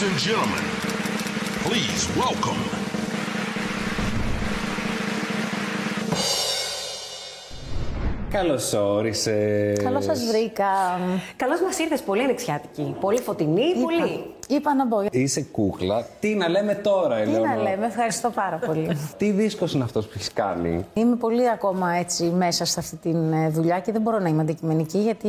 Ladies 0.00 0.12
and 0.12 0.28
gentlemen, 0.28 0.64
please 1.64 2.02
welcome. 2.20 2.60
Καλώς 8.30 8.72
όρισες. 8.72 9.78
Καλώς 9.82 10.04
σας 10.04 10.24
βρήκα. 10.24 10.66
Καλώς 11.36 11.60
μας 11.60 11.78
ήρθες, 11.78 12.00
πολύ 12.00 12.22
ανοιξιάτικη. 12.22 12.96
Πολύ 13.00 13.20
φωτεινή, 13.20 13.62
πολύ. 13.82 14.34
Είπα 14.48 14.74
να 14.74 14.86
μπω. 14.86 14.96
Είσαι 15.10 15.42
κούκλα. 15.42 16.06
Τι 16.20 16.34
να 16.34 16.48
λέμε 16.48 16.74
τώρα, 16.74 17.16
Τι 17.16 17.22
Ελεονόρα; 17.22 17.54
να 17.54 17.62
λέμε, 17.62 17.86
ευχαριστώ 17.86 18.30
πάρα 18.30 18.56
πολύ. 18.66 18.96
Τι 19.18 19.30
δίσκος 19.30 19.72
είναι 19.72 19.84
αυτός 19.84 20.06
που 20.06 20.12
έχεις 20.14 20.32
κάνει; 20.32 20.84
Είμαι 20.94 21.16
πολύ 21.16 21.50
ακόμα 21.50 21.92
έτσι 21.92 22.24
μέσα 22.24 22.64
σε 22.64 22.80
αυτή 22.80 22.96
τη 22.96 23.10
δουλειά 23.50 23.80
και 23.80 23.92
δεν 23.92 24.00
μπορώ 24.00 24.18
να 24.18 24.28
είμαι 24.28 24.42
αντικειμενική 24.42 24.98
γιατί 24.98 25.28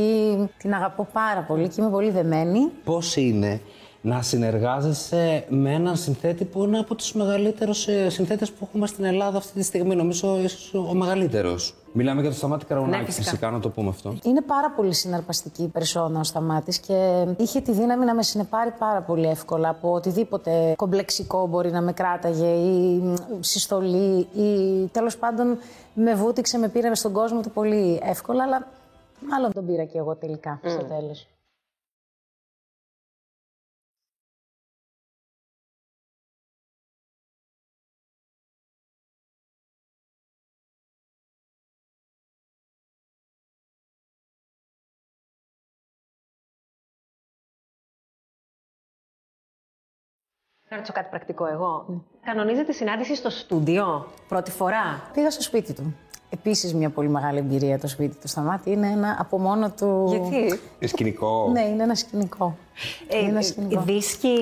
την 0.58 0.74
αγαπώ 0.74 1.08
πάρα 1.14 1.46
πολύ 1.48 1.68
και 1.68 1.82
είμαι 1.82 1.90
πολύ 1.90 2.10
δεμένη. 2.10 2.70
Πώς 2.84 3.16
είναι 3.16 3.62
να 4.02 4.22
συνεργάζεσαι 4.22 5.46
με 5.50 5.74
έναν 5.74 5.96
συνθέτη 5.96 6.46
που 6.46 6.64
είναι 6.64 6.80
από 6.80 6.96
τους 6.96 7.14
μεγαλύτερους 7.14 7.88
συνθέτες 8.08 8.52
που 8.52 8.66
έχουμε 8.68 8.88
στην 8.88 9.04
Ελλάδα 9.04 9.38
αυτή 9.38 9.54
τη 9.54 9.64
στιγμή. 9.64 9.96
Νομίζω 9.96 10.40
ίσως 10.44 10.74
ο 10.74 10.94
μεγαλύτερος. 10.94 11.76
Μιλάμε 11.94 12.22
για 12.22 12.30
το 12.30 12.36
Σταμάτη 12.36 12.66
Καραουνάκη, 12.66 12.98
Ναι, 13.00 13.06
φυσικά. 13.06 13.24
φυσικά 13.24 13.50
να 13.52 13.60
το 13.60 13.70
πούμε 13.70 13.90
αυτό. 13.90 14.16
Είναι 14.24 14.42
πάρα 14.42 14.72
πολύ 14.72 14.94
συναρπαστική 14.94 15.64
η 15.64 15.68
περσόνα 15.68 16.20
ο 16.20 16.24
Σταμάτης 16.24 16.80
και 16.80 17.26
είχε 17.38 17.62
τη 17.62 17.72
δύναμη 17.72 18.06
να 18.06 18.14
με 18.16 18.24
συνεπάρει 18.24 18.72
πάρα 18.80 19.02
πολύ 19.02 19.28
εύκολα 19.28 19.70
από 19.70 19.92
οτιδήποτε 19.94 20.74
κομπλεξικό 20.78 21.48
μπορεί 21.48 21.72
να 21.72 21.82
με 21.82 21.92
κράταγε 21.94 22.46
ή 22.48 22.98
μ, 22.98 23.14
συστολή 23.40 24.28
ή 24.36 24.86
τέλος 24.92 25.18
πάντων 25.18 25.58
με 25.94 26.16
βούτυξε, 26.16 26.58
με 26.58 26.68
πήρε 26.68 26.96
στον 26.96 27.12
κόσμο 27.12 27.42
του 27.42 27.52
πολύ 27.52 28.00
εύκολα 28.04 28.44
αλλά 28.44 28.68
μάλλον 29.30 29.52
τον 29.54 29.66
πήρα 29.66 29.84
και 29.84 29.98
εγώ 29.98 30.16
τελικά 30.16 30.60
στο 30.66 30.84
τέλος. 30.84 31.28
Να 50.72 50.78
ρωτήσω 50.78 50.94
κάτι 50.96 51.08
πρακτικό 51.10 51.46
εγώ. 51.48 51.86
Κανονίζεται 52.26 52.72
συνάντηση 52.72 53.16
στο 53.16 53.30
στούντιο; 53.30 54.06
Πρώτη 54.28 54.52
φορά; 54.52 55.02
Πήγα 55.14 55.32
στο 55.32 55.42
σπίτι 55.42 55.74
του. 55.74 55.96
Επίσης 56.30 56.74
μια 56.74 56.90
πολύ 56.90 57.10
μεγάλη 57.10 57.38
εμπειρία 57.38 57.80
το 57.80 57.88
σπίτι 57.88 58.16
του 58.22 58.28
Σταμάτη. 58.28 58.72
Είναι 58.72 58.88
ένα 58.88 59.18
από 59.20 59.38
μόνο 59.40 59.70
του... 59.72 60.06
Γιατί; 60.10 60.60
Ε, 60.80 60.88
Σκηνικό. 60.88 61.50
Ναι, 61.52 61.62
είναι 61.62 61.84
ένα 61.84 61.96
σκηνικό. 61.96 62.56
Ε, 63.08 63.18
είναι 63.20 63.30
ένα 63.30 63.38
ε, 63.40 63.42
σκηνικό. 63.42 63.82
δίσκοι, 63.82 64.38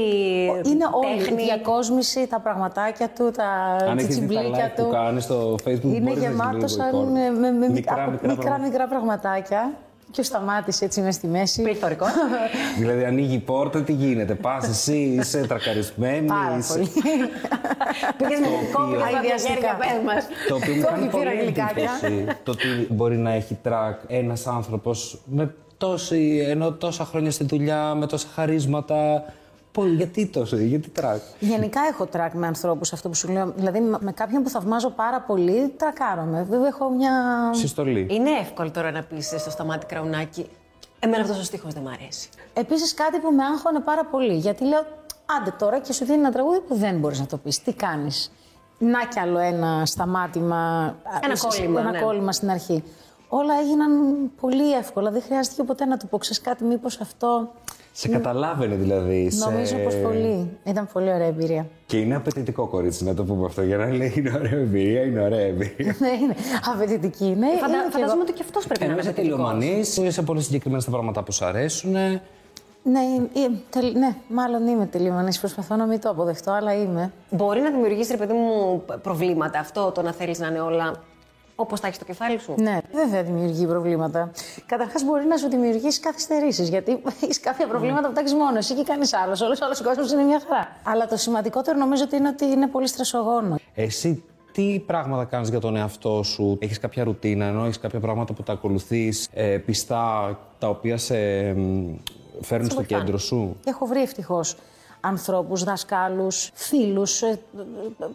Είναι 0.66 0.86
όλη 0.92 1.18
τέχνη. 1.18 1.42
η 1.42 1.46
διακόσμηση, 1.46 2.28
τα 2.28 2.40
πραγματάκια 2.40 3.10
του, 3.10 3.32
τα 3.32 3.46
Αν 3.90 3.98
έχεις 3.98 4.20
δει 4.20 4.34
τα 4.34 4.40
τσιμπλίκια 4.42 4.68
live 4.72 4.76
του. 4.78 4.84
που 4.84 4.90
κάνεις 4.92 5.24
στο 5.24 5.56
facebook, 5.66 5.84
Είναι 5.84 6.00
μπορείς 6.00 6.24
να 6.24 6.30
γεμάτο 6.30 6.50
γίνει 6.50 6.56
λίγο 6.58 6.68
σαν 6.68 6.88
εικόνα. 6.88 7.06
με, 7.12 7.30
με, 7.30 7.52
με 7.52 7.70
μικρά, 7.70 8.02
από- 8.04 8.12
μικρά, 8.12 8.28
μικρά, 8.30 8.44
πράγματα. 8.44 8.68
μικρά 8.68 8.88
πραγματάκια. 8.88 9.72
Και 10.12 10.22
σταμάτησε 10.24 10.86
έτσι 10.86 11.02
μες 11.02 11.16
στη 11.16 11.28
μέση. 11.28 11.62
Πληθωρικό. 11.62 12.06
Δηλαδή, 12.80 13.04
ανοίγει 13.04 13.36
η 13.36 13.40
πόρτα, 13.40 13.82
τι 13.82 13.94
γίνεται. 13.94 14.34
Πας 14.36 14.68
εσύ, 14.68 14.98
είσαι 14.98 15.46
τρακαρισμένης. 15.48 16.32
Πάρα 16.32 16.58
είσαι- 16.58 16.74
πολύ. 16.74 16.90
Πήγες 18.18 18.40
με 18.40 18.46
την 18.46 18.72
κόπη 18.74 18.84
οποίο- 18.84 19.00
στα 19.00 19.06
χέρια, 19.06 19.18
Αειδιαστικά. 19.20 19.76
πες 19.76 20.02
μας. 20.06 20.26
Το 20.48 20.56
οποίο 20.56 20.74
μου 20.76 20.82
Το 20.82 20.88
κάνει 20.88 21.08
πήρα 21.08 21.12
πολύ 21.32 21.42
γλυκάκια. 21.42 21.90
εντύπωση. 22.04 22.38
Το 22.44 22.52
ότι 22.52 22.68
μπορεί 22.90 23.18
να 23.18 23.32
έχει 23.32 23.58
τρακ 23.62 24.00
ένας 24.08 24.48
άνθρωπος 24.48 25.20
με 25.26 25.54
τόση, 25.78 26.46
ενώ 26.48 26.72
τόσα 26.72 27.06
χρόνια 27.06 27.32
στη 27.32 27.44
δουλειά, 27.44 27.94
με 27.96 28.06
τόσα 28.08 28.28
χαρίσματα. 28.36 29.24
Πω, 29.72 29.86
γιατί 29.86 30.28
τόσο, 30.28 30.58
γιατί 30.58 30.90
τρακ; 30.90 31.22
Γενικά 31.40 31.82
έχω 31.92 32.06
τρακ 32.06 32.34
με 32.34 32.48
ανθρώπους, 32.48 32.94
αυτό 32.94 33.10
που 33.10 33.16
σου 33.16 33.28
λέω. 33.32 33.54
Δηλαδή 33.56 33.80
με 33.80 33.98
με 34.02 34.12
κάποιον 34.12 34.44
που 34.44 34.50
θαυμάζω 34.50 34.90
πάρα 34.90 35.22
πολύ, 35.22 35.74
τρακάρομαι. 35.78 36.44
Βέβαια 36.50 36.68
έχω 36.68 36.90
μια. 36.90 37.12
Συστολή. 37.54 38.08
Είναι 38.10 38.30
εύκολο 38.30 38.72
τώρα 38.72 38.92
να 38.92 39.04
πεις 39.04 39.26
στο 39.38 39.50
Σταμάτη 39.50 39.86
Κραουνάκη. 39.86 40.50
Εμένα 41.00 41.22
αυτός 41.24 41.40
ο 41.40 41.44
στίχος 41.44 41.74
δεν 41.74 41.84
μ' 41.84 41.88
αρέσει. 41.88 42.30
Επίσης 42.54 42.94
κάτι 42.94 43.20
που 43.20 43.32
με 43.32 43.44
άγχωνε 43.44 43.80
πάρα 43.80 44.06
πολύ. 44.06 44.34
Γιατί 44.36 44.64
λέω, 44.66 44.86
άντε 45.40 45.54
τώρα 45.60 45.80
και 45.80 45.94
σου 45.94 46.06
δίνει 46.06 46.18
ένα 46.18 46.32
τραγούδι 46.32 46.60
που 46.60 46.76
δεν 46.76 46.98
μπορείς 47.00 47.20
να 47.20 47.26
το 47.26 47.38
πεις. 47.38 47.62
Τι 47.64 47.74
κάνεις; 47.74 48.32
Να 48.78 49.06
κι 49.06 49.20
άλλο 49.20 49.38
ένα 49.40 49.86
σταμάτημα. 49.86 50.96
Ένα 51.24 51.36
σε- 51.36 51.48
κόλλημα, 51.48 51.80
Ένα 51.80 51.92
ναι. 51.92 52.00
κόλλημα 52.02 52.32
στην 52.32 52.50
αρχή. 52.50 52.84
Όλα 53.28 53.54
έγιναν 53.60 53.92
πολύ 54.42 54.74
εύκολα. 54.74 55.12
Δεν 55.12 55.22
χρειάστηκε 55.22 55.64
ποτέ 55.64 55.86
να 55.86 55.98
του 55.98 56.08
πω, 56.08 56.18
ξέρεις 56.18 56.42
κάτι, 56.42 56.64
μήπως 56.64 57.00
αυτό. 57.02 57.52
Σε 58.00 58.08
καταλάβαινε 58.08 58.76
δηλαδή. 58.76 59.30
σε- 59.30 59.50
Νομίζω 59.50 59.76
πως 59.78 59.96
πολύ. 59.96 60.50
Ήταν 60.64 60.88
πολύ 60.94 61.14
ωραία 61.14 61.28
εμπειρία. 61.28 61.66
Και 61.86 61.98
είναι 61.98 62.16
απαιτητικό 62.16 62.66
κορίτσι, 62.68 63.04
να 63.04 63.14
το 63.14 63.24
πούμε 63.24 63.46
αυτό. 63.46 63.62
Για 63.62 63.78
να 63.78 63.86
λέει 63.94 64.14
είναι 64.18 64.32
ωραία 64.36 64.60
εμπειρία, 64.60 65.02
είναι 65.02 65.22
ωραία 65.22 65.40
εμπειρία. 65.46 65.96
Ναι, 66.00 66.08
είναι 66.22 66.36
απαιτητική. 66.74 67.24
Ναι, 67.26 67.48
Φαντα- 67.48 67.48
είμαι 67.48 67.84
κι 67.86 67.92
Φαντάζομαι 67.92 68.12
εγώ. 68.12 68.22
ότι 68.22 68.32
και 68.34 68.42
αυτός 68.46 68.68
πρέπει 68.68 68.84
Ενώ 68.84 68.94
να 68.94 69.00
είσαι 69.00 69.08
είναι 69.10 69.18
τελικός. 69.18 69.38
τελειομανή, 69.54 70.08
είσαι 70.08 70.22
πολύ 70.22 70.42
συγκεκριμένα 70.42 70.82
στα 70.82 70.92
πράγματα 70.92 71.24
που 71.24 71.32
σου 71.32 71.46
αρέσουν. 71.46 71.92
Ναι, 72.84 73.00
ε, 73.34 73.50
τελ- 73.70 73.98
ναι, 73.98 74.16
μάλλον 74.28 74.68
είμαι 74.68 74.86
τελειωμανής. 74.86 75.40
Προσπαθώ 75.40 75.76
να 75.76 75.86
μην 75.86 76.00
το 76.02 76.10
αποδεχτώ, 76.10 76.52
αλλά 76.52 76.74
είμαι. 76.74 77.12
Μπορεί 77.30 77.62
να 77.62 77.70
δημιουργήσει, 77.72 78.12
ρε 78.12 78.18
παιδί 78.18 78.34
μου, 78.34 78.84
προβλήματα 79.02 79.60
αυτό 79.60 79.92
το 79.92 80.02
να 80.02 80.12
θέλεις 80.14 80.40
να 80.40 80.48
είναι 80.48 80.60
όλα 80.60 80.94
όπως 81.60 81.80
τα 81.80 81.88
έχεις 81.88 81.98
στο 81.98 82.06
κεφάλι 82.06 82.40
σου. 82.40 82.54
Ναι, 82.58 82.78
βέβαια 82.94 83.24
δημιουργεί 83.24 83.66
προβλήματα. 83.66 84.32
Καταρχάς, 84.66 85.04
μπορεί 85.04 85.26
να 85.26 85.38
σου 85.38 85.50
δημιουργήσει 85.50 86.00
καθυστερήσεις. 86.00 86.70
Γιατί 86.70 87.02
έχεις 87.24 87.40
κάποια 87.40 87.68
προβλήματα 87.68 88.08
που 88.08 88.14
τα 88.14 88.20
έχεις 88.20 88.34
μόνος 88.34 88.58
εσύ 88.58 88.74
και 88.74 88.84
κανείς 88.84 89.14
άλλος. 89.14 89.42
Όλος 89.42 89.62
ο 89.62 89.66
άλλος 89.66 89.80
ο 89.80 89.84
κόσμος 89.84 90.12
είναι 90.12 90.24
μια 90.24 90.42
χαρά. 90.48 90.68
Αλλά 90.84 91.08
το 91.08 91.18
σημαντικότερο 91.18 91.78
νομίζω 91.78 92.04
ότι 92.04 92.16
είναι 92.16 92.28
ότι 92.28 92.46
είναι 92.46 92.68
πολύ 92.68 92.88
στρεσογόνο. 92.88 93.56
Εσύ 93.76 94.24
τι 94.52 94.84
πράγματα 94.86 95.26
κάνεις 95.26 95.50
για 95.50 95.60
τον 95.60 95.76
εαυτό 95.76 96.24
σου, 96.24 96.58
έχεις 96.62 96.80
κάποια 96.80 97.04
ρουτίνα, 97.04 97.46
ενώ 97.46 97.64
έχεις 97.64 97.80
κάποια 97.80 98.00
πράγματα 98.00 98.34
που 98.34 98.44
τα 98.44 98.54
ακολουθείς 98.54 99.28
ε, 99.34 99.58
πιστά, 99.58 100.40
τα 100.60 100.70
οποία 100.70 100.98
σε 100.98 101.16
μ, 101.54 101.94
φέρνουν 102.42 102.70
στο 102.70 102.76
βοηθάνε. 102.76 103.02
κέντρο 103.04 103.18
σου; 103.18 103.56
Έχω 103.66 103.86
βρει 103.86 104.02
ευτυχώς 104.02 104.56
ανθρώπους, 105.02 105.64
δασκάλους, 105.64 106.52
φίλους, 106.54 107.22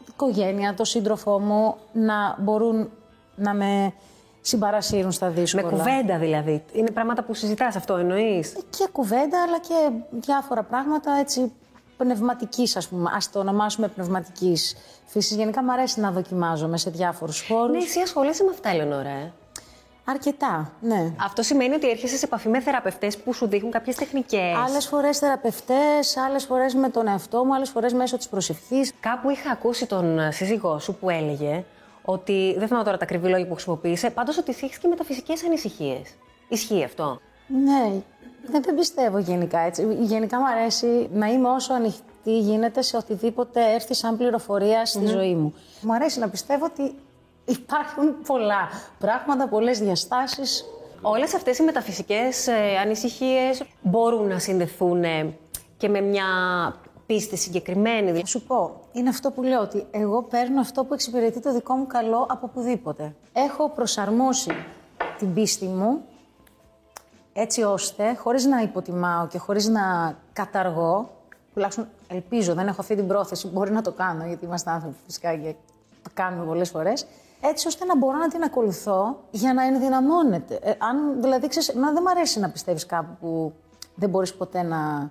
οικογένεια, 0.08 0.74
το 0.74 0.84
σύντροφό 0.84 1.38
μου 1.38 1.74
να 1.92 2.36
μπορούν 2.40 2.88
να 3.36 3.54
με 3.54 3.92
συμπαρασύρουν 4.40 5.12
στα 5.12 5.26
Με 5.26 5.32
δύσκολα. 5.32 5.68
κουβέντα 5.68 6.18
δηλαδή. 6.18 6.64
Είναι 6.72 6.90
πράγματα 6.90 7.22
που 7.22 7.34
συζητάς 7.34 7.76
αυτό, 7.76 7.94
εννοείς; 7.96 8.56
Και 8.70 8.88
κουβέντα, 8.92 9.42
αλλά 9.42 9.58
και 9.58 9.90
διάφορα 10.10 10.62
πράγματα 10.62 11.12
έτσι 11.20 11.52
πνευματικής, 11.96 12.76
ας 12.76 12.88
πούμε. 12.88 13.10
Ας 13.14 13.30
το 13.30 13.38
ονομάσουμε 13.38 13.88
πνευματικής 13.88 14.76
φύσης. 15.06 15.36
Γενικά 15.36 15.62
μου 15.62 15.72
αρέσει 15.72 16.00
να 16.00 16.10
δοκιμάζομαι 16.10 16.76
σε 16.78 16.90
διάφορους 16.90 17.46
χώρους. 17.48 17.76
Ναι, 17.76 17.82
εσύ 17.82 18.00
ασχολείσαι 18.00 18.44
με 18.44 18.50
αυτά, 18.50 18.68
Ελενόρα. 18.68 19.08
Ε. 19.08 19.32
Αρκετά, 20.06 20.72
ναι. 20.80 21.12
Αυτό 21.24 21.42
σημαίνει 21.42 21.74
ότι 21.74 21.90
έρχεσαι 21.90 22.16
σε 22.16 22.24
επαφή 22.24 22.48
με 22.48 22.60
θεραπευτές 22.60 23.18
που 23.18 23.32
σου 23.32 23.46
δείχνουν 23.48 23.70
κάποιες 23.70 23.96
τεχνικές. 23.96 24.56
Άλλες 24.68 24.86
φορές 24.86 25.18
θεραπευτές, 25.18 26.16
άλλες 26.16 26.44
φορές 26.44 26.74
με 26.74 26.88
τον 26.88 27.06
εαυτό 27.08 27.44
μου, 27.44 27.54
άλλες 27.54 27.70
φορές 27.70 27.92
μέσω 27.92 28.16
της 28.16 28.28
προσευχής. 28.28 28.92
Κάπου 29.00 29.30
είχα 29.30 29.50
ακούσει 29.50 29.86
τον 29.86 30.18
ε, 30.18 30.30
σύζυγό 30.30 30.78
σου 30.78 30.94
που 30.94 31.10
έλεγε 31.10 31.64
ότι. 32.04 32.54
Δεν 32.58 32.66
θυμάμαι 32.66 32.84
τώρα 32.84 32.96
τα 32.96 33.04
ακριβή 33.04 33.28
λόγια 33.28 33.46
που 33.46 33.54
χρησιμοποίησε. 33.54 34.10
Πάντως 34.10 34.38
ότι 34.38 34.50
έχει 34.50 34.78
και 34.78 34.88
μεταφυσικές 34.88 35.44
ανησυχίες. 35.44 36.14
Ισχύει 36.48 36.84
αυτό; 36.84 37.20
Ναι, 37.46 37.92
δεν, 38.46 38.62
δεν 38.62 38.74
πιστεύω 38.74 39.18
γενικά 39.18 39.58
έτσι. 39.58 39.96
Γενικά 40.00 40.38
μου 40.38 40.46
αρέσει 40.46 41.08
να 41.12 41.26
είμαι 41.26 41.48
όσο 41.48 41.72
ανοιχτή 41.72 42.38
γίνεται 42.38 42.82
σε 42.82 42.96
οτιδήποτε 42.96 43.72
έρθει 43.72 43.94
σαν 43.94 44.16
πληροφορία 44.16 44.86
στη 44.86 45.06
ζωή 45.06 45.34
μου. 45.34 45.54
Μου 45.80 45.94
αρέσει 45.94 46.18
να 46.18 46.28
πιστεύω 46.28 46.64
ότι 46.64 46.94
υπάρχουν 47.44 48.22
πολλά 48.26 48.68
πράγματα, 48.98 49.48
πολλές 49.48 49.78
διαστάσεις. 49.78 50.64
Όλες 51.02 51.34
αυτές 51.34 51.58
οι 51.58 51.62
μεταφυσικές 51.62 52.46
ε, 52.46 52.78
ανησυχίες 52.82 53.62
μπορούν 53.82 54.26
να 54.26 54.38
συνδεθούν 54.38 55.04
ε, 55.04 55.36
και 55.76 55.88
με 55.88 56.00
μια 56.00 56.24
πίστη 57.06 57.36
συγκεκριμένη. 57.36 58.18
Θα 58.20 58.26
σου 58.26 58.42
πω, 58.42 58.80
είναι 58.92 59.08
αυτό 59.08 59.30
που 59.30 59.42
λέω 59.42 59.60
ότι 59.60 59.86
εγώ 59.90 60.22
παίρνω 60.22 60.60
αυτό 60.60 60.84
που 60.84 60.94
εξυπηρετεί 60.94 61.40
το 61.40 61.52
δικό 61.52 61.74
μου 61.74 61.86
καλό 61.86 62.26
από 62.30 62.46
οπουδήποτε. 62.46 63.14
Έχω 63.32 63.70
προσαρμόσει 63.70 64.50
την 65.18 65.34
πίστη 65.34 65.66
μου 65.66 66.02
έτσι 67.32 67.62
ώστε, 67.62 68.14
χωρίς 68.14 68.44
να 68.44 68.60
υποτιμάω 68.60 69.26
και 69.26 69.38
χωρίς 69.38 69.68
να 69.68 70.16
καταργώ, 70.32 71.10
τουλάχιστον 71.54 71.88
ελπίζω, 72.08 72.54
δεν 72.54 72.66
έχω 72.66 72.80
αυτή 72.80 72.94
την 72.94 73.06
πρόθεση, 73.06 73.48
μπορεί 73.48 73.70
να 73.70 73.82
το 73.82 73.92
κάνω, 73.92 74.26
γιατί 74.26 74.44
είμαστε 74.44 74.70
άνθρωποι 74.70 74.96
φυσικά 75.06 75.36
και 75.36 75.54
το 76.02 76.10
κάνουμε 76.14 76.44
πολλές 76.44 76.70
φορές, 76.70 77.06
έτσι 77.40 77.66
ώστε 77.66 77.84
να 77.84 77.96
μπορώ 77.96 78.18
να 78.18 78.28
την 78.28 78.42
ακολουθώ 78.42 79.20
για 79.30 79.54
να 79.54 79.64
ενδυναμώνεται. 79.64 80.58
Ε, 80.62 80.70
αν, 80.78 81.20
δηλαδή, 81.20 81.48
ξέρεις, 81.48 81.68
εμένα 81.68 81.92
δεν 81.92 82.02
μου 82.06 82.10
αρέσει 82.10 82.40
να 82.40 82.50
πιστεύεις 82.50 82.86
κάπου 82.86 83.16
που 83.20 83.52
δεν 83.94 84.08
μπορείς 84.08 84.34
ποτέ 84.34 84.62
να, 84.62 85.10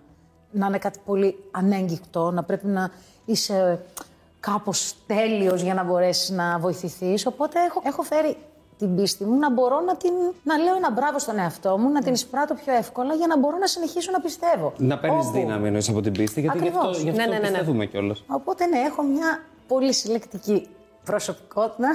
να 0.53 0.65
είναι 0.67 0.77
κάτι 0.77 0.99
πολύ 1.05 1.43
ανέγκυκτο, 1.51 2.31
να 2.31 2.43
πρέπει 2.43 2.67
να 2.67 2.91
είσαι 3.25 3.85
κάπως 4.39 4.95
τέλειος 5.07 5.61
για 5.61 5.73
να 5.73 5.83
μπορέσεις 5.83 6.29
να 6.29 6.59
βοηθηθείς. 6.59 7.25
Οπότε 7.25 7.59
έχω, 7.67 7.81
έχω 7.85 8.01
φέρει 8.01 8.37
την 8.77 8.87
την 8.87 8.95
πίστη 8.95 9.23
μου, 9.23 9.37
να 9.39 9.51
μπορώ 9.51 9.79
να, 9.81 9.95
την, 9.95 10.11
να 10.43 10.57
λέω 10.57 10.75
ένα 10.75 10.91
μπράβο 10.91 11.19
στον 11.19 11.37
εαυτό 11.39 11.77
μου, 11.77 11.89
να 11.91 12.01
την 12.01 12.13
εισπράττω 12.13 12.53
πιο 12.53 12.73
εύκολα 12.73 13.13
για 13.13 13.27
να 13.27 13.39
μπορώ 13.39 13.57
να 13.57 13.67
συνεχίσω 13.67 14.11
να 14.11 14.19
πιστεύω. 14.21 14.73
Να 14.77 14.97
παίρνεις 14.97 15.25
Όπου- 15.25 15.37
δύναμη 15.37 15.67
εννοείς 15.67 15.89
από 15.89 16.01
την 16.01 16.11
πίστη, 16.11 16.39
γιατί 16.41 16.57
γι' 16.57 16.67
αυτό, 16.67 16.79
Ακριβώς. 16.79 17.01
γι 17.03 17.09
αυτό 17.09 17.21
Ναι, 17.21 17.27
ναι, 17.27 17.33
ναι, 17.33 17.39
ναι. 17.39 17.47
πιστεύουμε 17.49 17.85
κιόλας. 17.85 18.23
Οπότε 18.27 18.65
ναι, 18.65 18.77
έχω 18.79 19.01
μια 19.03 19.43
πολύ 19.67 19.93
συλλεκτική 19.93 20.67
προσωπικότητα 21.03 21.89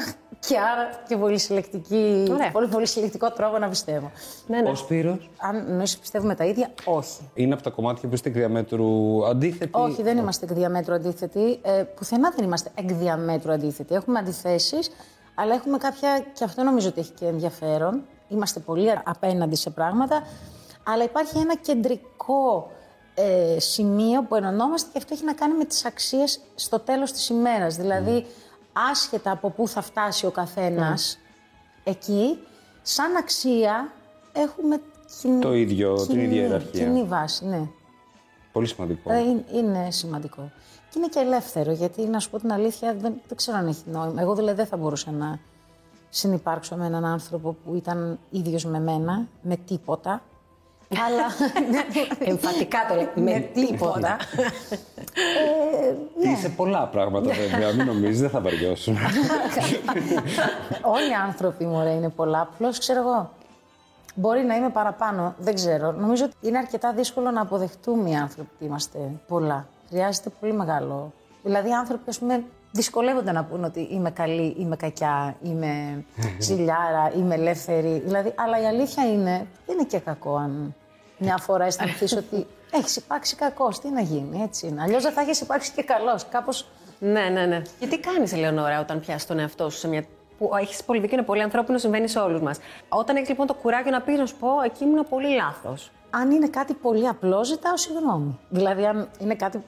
και 0.47 0.59
άρα 0.59 1.03
και 1.09 1.17
πολύ, 1.17 1.39
συλλεκτική, 1.39 2.27
Ωραία. 2.31 2.51
πολύ, 2.51 2.69
πολύ 2.69 2.87
συλλεκτικό 2.87 3.31
τρόπο 3.31 3.59
να 3.59 3.69
πιστεύω. 3.69 4.11
Ναι, 4.47 4.61
ναι. 4.61 4.71
Ο 4.71 4.75
Σπύρος; 4.75 5.31
Αν 5.37 5.57
εννοείς 5.57 5.99
πιστεύουμε 5.99 6.35
τα 6.35 6.45
ίδια, 6.45 6.71
όχι. 6.85 7.31
είναι 7.35 7.55
από 7.55 7.63
τα 7.63 7.71
κομμάτια 7.71 8.09
που 8.09 8.15
είστε 8.15 8.29
εκ 8.29 8.35
διαμέτρου 8.35 9.27
αντίθετοι; 9.27 9.71
Όχι, 9.75 10.03
δεν 10.03 10.19
είμαστε 10.19 10.45
εκ 10.45 10.53
διαμέτρου 10.53 10.95
αντίθετοι. 10.95 11.59
Ε, 11.63 11.83
πουθενά 11.83 12.33
δεν 12.37 12.45
είμαστε 12.45 12.71
εκ 12.75 12.93
διαμέτρου 12.93 13.53
αντίθετοι. 13.53 13.95
Έχουμε 13.95 14.19
αντιθέσεις, 14.19 14.91
αλλά 15.35 15.55
έχουμε 15.55 15.79
κάποια, 15.79 16.25
και 16.33 16.45
αυτό 16.45 16.63
νομίζω 16.63 16.89
ότι 16.89 17.01
έχει 17.01 17.13
και 17.13 17.27
ενδιαφέρον. 17.27 18.03
Είμαστε 18.29 18.61
πολύ 18.61 18.91
απέναντι 19.05 19.57
σε 19.57 19.71
πράγματα, 19.71 20.23
αλλά 20.85 21.05
υπάρχει 21.05 21.39
ένα 21.39 21.57
κεντρικό 21.57 22.71
ε, 23.15 23.61
σημείο 23.61 24.23
που 24.23 24.35
ενωνόμαστε 24.35 24.89
και 24.93 24.99
αυτό 24.99 25.15
έχει 25.15 25.25
να 25.25 25.33
κάνει 25.33 25.55
με 25.55 25.65
τις 25.65 25.85
αξίες 25.85 26.41
στο 26.55 26.79
τέλος 26.79 27.13
της 27.13 27.29
ημέρας. 27.29 27.77
Δηλαδή, 27.77 28.27
άσχετα 28.73 29.31
από 29.31 29.51
πού 29.51 29.69
θα 29.69 29.81
φτάσει 29.83 30.27
ο 30.27 30.31
καθένας 30.31 31.19
εκεί, 31.85 32.39
σαν 32.83 33.17
αξία 33.17 33.93
έχουμε 34.33 34.81
κοινή- 35.21 35.43
Το 35.43 35.55
ίδιο, 35.55 35.95
την 35.95 36.07
κοινή- 36.07 36.25
ίδια 36.25 36.43
ιεραρχία. 36.43 36.85
Κοινή 36.85 37.03
βάση, 37.03 37.45
ναι. 37.47 37.69
Πολύ 38.53 38.67
σημαντικό. 38.67 39.13
Ε, 39.13 39.19
είναι- 39.19 39.45
είναι 39.53 39.91
σημαντικό. 39.91 40.51
Και 40.91 40.99
είναι 40.99 41.09
και 41.09 41.19
ελεύθερο, 41.19 41.73
γιατί 41.73 42.07
να 42.07 42.19
σου 42.19 42.31
πω 42.31 42.39
την 42.39 42.53
αλήθεια, 42.53 42.93
δεν, 42.95 43.15
δεν 43.29 43.37
ξέρω 43.37 43.57
αν 43.57 43.67
έχει 43.67 43.83
νόημα. 43.87 44.21
Εγώ 44.21 44.35
δηλαδή 44.35 44.57
δεν 44.57 44.67
θα 44.67 44.77
μπορούσα 44.77 45.11
να 45.11 45.39
συνυπάρξω 46.09 46.77
με 46.77 46.87
έναν 46.87 47.05
άνθρωπο 47.05 47.57
που 47.65 47.75
ήταν 47.75 48.19
ίδιος 48.31 48.65
με 48.65 48.81
μένα, 48.81 49.27
με 49.43 49.57
τίποτα. 49.57 50.23
Αλλά. 50.93 51.53
Εμφατικά 52.19 52.79
το 52.89 52.95
λέει. 52.95 53.09
Με 53.15 53.41
τίποτα. 53.41 54.17
Είσαι 56.23 56.49
πολλά 56.49 56.87
πράγματα 56.87 57.33
βέβαια, 57.35 57.73
μην 57.75 57.87
νομίζεις, 57.87 58.21
δεν 58.21 58.31
θα 58.31 58.41
βαριώσουν. 58.41 58.97
Όλοι 60.83 61.11
οι 61.11 61.15
άνθρωποι 61.27 61.65
μου 61.65 61.81
είναι 61.87 62.09
πολλά. 62.09 62.41
Απλώς 62.41 62.79
ξέρω 62.79 63.01
εγώ. 63.01 63.31
Μπορεί 64.15 64.45
να 64.45 64.55
είμαι 64.55 64.69
παραπάνω, 64.71 65.35
δεν 65.39 65.55
ξέρω. 65.55 65.93
Νομίζω 65.93 66.25
ότι 66.25 66.35
είναι 66.41 66.59
αρκετά 66.59 66.93
δύσκολο 66.93 67.31
να 67.31 67.41
αποδεχτούμε 67.41 68.11
οι 68.11 68.15
άνθρωποι 68.15 68.51
ότι 68.55 68.65
είμαστε 68.65 68.99
πολλά. 69.29 69.67
Χρειάζεται 69.89 70.31
πολύ 70.41 70.53
μεγάλο. 70.53 71.13
Δηλαδή, 71.43 71.69
οι 71.69 71.73
άνθρωποι, 71.73 72.11
ας 72.11 72.19
πούμε, 72.19 72.45
δυσκολεύονται 72.73 73.33
να 73.33 73.45
πούν 73.45 73.65
ότι 73.65 73.89
είμαι 73.91 74.11
καλή, 74.11 74.55
είμαι 74.59 74.77
κακιά, 74.77 75.37
είμαι 75.43 76.05
ζηλιάρα, 76.47 77.13
είμαι 77.17 77.35
ελεύθερη. 77.35 78.03
Δηλαδή, 78.05 78.33
αλλά 78.37 78.61
η 78.63 78.67
αλήθεια 78.67 79.05
είναι, 79.13 79.47
δεν 79.67 79.75
είναι 79.75 79.85
και 79.85 79.99
κακό 79.99 80.37
αν 80.37 80.75
μια 81.19 81.37
φορά 81.37 81.65
αισθανθείς 81.65 82.17
ότι 82.23 82.47
έχεις 82.71 82.97
υπάρξει 82.97 83.37
κακός. 83.37 83.81
Τι 83.81 83.89
να 83.91 84.01
γίνει, 84.01 84.43
έτσι 84.43 84.67
είναι. 84.67 84.83
Αλλιώς 84.83 85.03
δεν 85.03 85.13
θα 85.13 85.21
έχεις 85.21 85.41
υπάρξει 85.41 85.73
και 85.73 85.83
καλός. 85.83 86.27
Κάπω 86.29 86.51
Ναι, 86.99 87.29
ναι, 87.29 87.47
ναι. 87.47 87.63
Και 87.79 87.87
τι 87.87 87.99
κάνεις, 87.99 88.33
Ελεονόρα, 88.33 88.81
όταν 88.81 89.01
πιάσεις 89.01 89.27
τον 89.27 89.39
εαυτό 89.39 89.71
σου 89.71 89.79
σε 89.79 89.89
μια. 89.89 90.05
που 90.39 90.51
έχεις 90.61 90.85
πολύ 90.85 91.01
δίκιο, 91.01 91.17
είναι 91.17 91.27
πολύ 91.27 91.43
ανθρώπινο, 91.43 91.79
συμβαίνει 91.79 92.09
σε 92.09 92.19
όλους 92.19 92.41
μας. 92.41 92.59
Όταν 92.89 93.17
έχεις 93.17 93.29
λοιπόν 93.29 93.47
το 93.47 93.55
κουράγιο 93.55 93.91
να 93.91 94.01
πεις 94.01 94.19
να 94.19 94.27
σου 94.27 94.37
πω, 94.37 94.49
εκεί 94.65 94.85
ήμουν 94.85 95.07
πολύ 95.09 95.35
λάθος. 95.35 95.91
αν 96.11 96.31
είναι 96.31 96.49
κάτι 96.49 96.75
πολύ 96.75 97.09
απλό, 97.09 97.45
ζητάω 97.45 97.77
συγγνώμη. 97.77 98.39
Δηλαδή, 98.49 98.87
αν 98.87 99.09
είναι 99.19 99.35
κάτι 99.35 99.63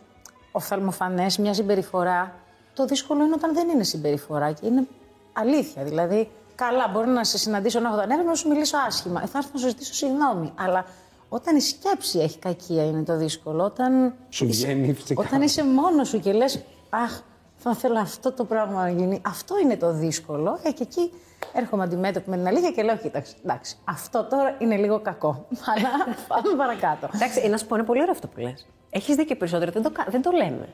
οφθαλμοφανές, 0.52 1.38
μια 1.38 1.54
συμπεριφορά, 1.54 2.34
το 2.74 2.84
δύσκολο 2.84 3.24
είναι 3.24 3.34
όταν 3.34 3.54
δεν 3.54 3.68
είναι 3.68 3.82
συμπεριφορά 3.84 4.52
και 4.52 4.66
είναι 4.66 4.86
αλήθεια. 5.32 5.84
Δηλαδή, 5.84 6.28
καλά, 6.54 6.88
μπορεί 6.92 7.08
να 7.08 7.24
σε 7.24 7.38
συναντήσω 7.38 7.80
να 7.80 7.88
έχω 7.88 7.96
τα 7.96 8.06
νεύρα 8.06 8.24
να 8.24 8.34
σου 8.34 8.48
μιλήσω 8.48 8.76
άσχημα. 8.86 9.22
Ε, 9.22 9.26
θα 9.26 9.38
έρθω 9.38 9.50
να 9.52 9.58
σου 9.60 9.66
ζητήσω 9.68 9.94
συγγνώμη. 9.94 10.52
Αλλά 10.58 10.84
όταν 11.28 11.56
η 11.56 11.60
σκέψη 11.60 12.18
έχει 12.18 12.38
κακία 12.38 12.84
είναι 12.84 13.02
το 13.02 13.16
δύσκολο. 13.16 13.64
Όταν, 13.64 14.14
Σου 14.28 14.44
είσαι- 14.44 14.66
βγαίνει 14.66 14.92
φυσικά. 14.92 15.22
Όταν 15.26 15.42
είσαι 15.42 15.64
μόνος 15.64 16.08
σου 16.08 16.20
και 16.20 16.32
λες, 16.32 16.62
Αχ, 16.90 17.20
θα 17.56 17.74
θέλω 17.74 17.98
αυτό 17.98 18.32
το 18.32 18.44
πράγμα 18.44 18.82
να 18.82 18.90
γίνει. 18.90 19.22
Αυτό 19.26 19.58
είναι 19.58 19.76
το 19.76 19.92
δύσκολο. 19.92 20.58
Ε, 20.62 20.70
και 20.70 20.82
εκεί 20.82 21.12
έρχομαι 21.52 21.82
αντιμέτωπη 21.82 22.30
με 22.30 22.36
την 22.36 22.46
αλήθεια 22.46 22.70
και 22.70 22.82
λέω: 22.82 22.96
Κοίταξε, 22.96 23.34
εντάξει, 23.44 23.76
αυτό 23.84 24.24
τώρα 24.24 24.56
είναι 24.58 24.76
λίγο 24.76 25.00
κακό. 25.00 25.46
Αλλά 25.74 26.16
πάμε 26.28 26.56
παρακάτω. 26.56 27.08
Εντάξει, 27.14 27.48
να 27.48 27.56
σου 27.56 27.66
πω, 27.66 27.76
είναι 27.76 27.84
πολύ 27.84 28.00
ωραίο 28.00 28.12
αυτό 28.12 28.26
που 28.26 28.40
λες. 28.40 28.66
Έχεις 28.90 29.14
δίκιο 29.16 29.36
περισσότερο. 29.36 29.70
Δεν 29.70 29.82
το, 29.82 29.90
κα- 29.90 30.06
δεν 30.10 30.22
το 30.22 30.30
λέμε 30.30 30.68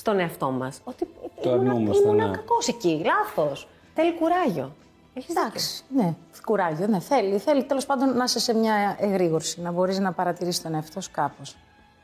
στον 0.00 0.18
εαυτό 0.18 0.50
μας. 0.50 0.80
Ότι 0.84 1.08
Το 1.42 1.50
ήμουν, 1.50 1.68
αρνούμαστε, 1.68 2.08
ήμουν 2.08 2.16
ναι. 2.16 2.36
κακός 2.36 2.68
εκεί. 2.68 3.02
Λάθος. 3.04 3.68
Θέλει 3.94 4.14
κουράγιο. 4.14 4.72
Έχεις 5.14 5.28
δίκιο. 5.28 5.42
Εντάξει, 5.42 5.84
ναι, 5.96 6.14
κουράγιο, 6.44 6.86
ναι, 6.86 7.00
θέλει. 7.00 7.38
Θέλει 7.38 7.64
τέλος 7.64 7.86
πάντων 7.86 8.16
να 8.16 8.24
είσαι 8.24 8.38
σε 8.38 8.54
μια 8.54 8.96
εγρήγορση, 8.98 9.60
να 9.60 9.70
μπορείς 9.70 9.98
να 9.98 10.12
παρατηρήσεις 10.12 10.62
τον 10.62 10.74
εαυτό 10.74 11.00
σου 11.00 11.10
κάπως. 11.12 11.56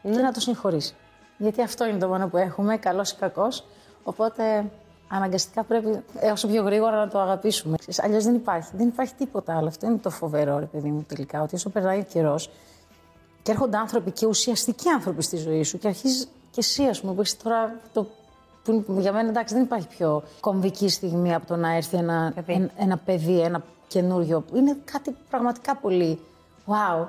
Και 0.03 0.09
να 0.09 0.33
το 0.33 0.41
συγχωρήσει. 0.41 0.95
Γιατί 1.37 1.63
αυτό 1.63 1.87
είναι 1.87 1.99
το 1.99 2.09
μόνο 2.09 2.29
που 2.29 2.37
έχουμε, 2.37 2.77
καλός 2.77 3.11
ή 3.11 3.17
κακός. 3.17 3.65
Οπότε 4.03 4.71
αναγκαστικά 5.09 5.63
πρέπει 5.63 6.03
ε, 6.19 6.31
όσο 6.31 6.49
πιο 6.49 6.63
γρήγορα 6.63 6.97
να 6.97 7.09
το 7.09 7.21
αγαπήσουμε. 7.21 7.77
Αλλιώς 7.97 8.25
δεν 8.25 8.35
υπάρχει. 8.35 8.71
Δεν 8.77 8.89
υπάρχει 8.89 9.15
τίποτα 9.15 9.57
άλλο. 9.57 9.69
Αυτό 9.69 9.87
είναι 9.87 9.97
το 9.97 10.11
φοβερό, 10.11 10.59
ρε 10.59 10.67
παιδί 10.67 10.89
μου, 10.89 11.05
τελικά. 11.09 11.43
Ότι 11.43 11.55
όσο 11.55 11.71
περνάει 11.71 11.99
ο 11.99 12.07
καιρός 12.13 12.51
και 13.43 13.51
έρχονται 13.53 13.77
άνθρωποι 13.77 14.11
και 14.11 14.27
ουσιαστικοί 14.27 14.89
άνθρωποι 14.89 15.23
στη 15.23 15.37
ζωή 15.37 15.63
σου 15.63 15.79
και 15.79 15.89
αρχίζεις 15.89 16.29
και 16.56 16.62
εσύ, 16.62 16.85
ας 16.85 17.00
πούμε, 17.00 17.12
που 17.14 17.20
έχεις 17.20 17.37
τώρα 17.43 17.75
το. 17.93 18.06
Που 18.64 18.73
είναι- 18.88 19.00
για 19.00 19.12
μένα 19.12 19.29
εντάξει, 19.29 19.55
δεν 19.55 19.62
υπάρχει 19.62 19.87
πιο 19.87 20.23
κομβική 20.41 20.88
στιγμή 20.88 21.35
από 21.35 21.47
το 21.47 21.56
να 21.56 21.75
έρθει 21.76 21.97
ένα 21.97 22.32
Παιδί. 22.35 22.53
ένα, 22.53 22.70
ένα 22.76 22.97
παιδί, 22.97 23.41
ένα 23.41 23.62
καινούριο. 23.88 24.44
Είναι 24.55 24.76
κάτι 24.93 25.17
πραγματικά 25.31 25.76
πολύ. 25.76 26.20
Wow. 26.67 27.06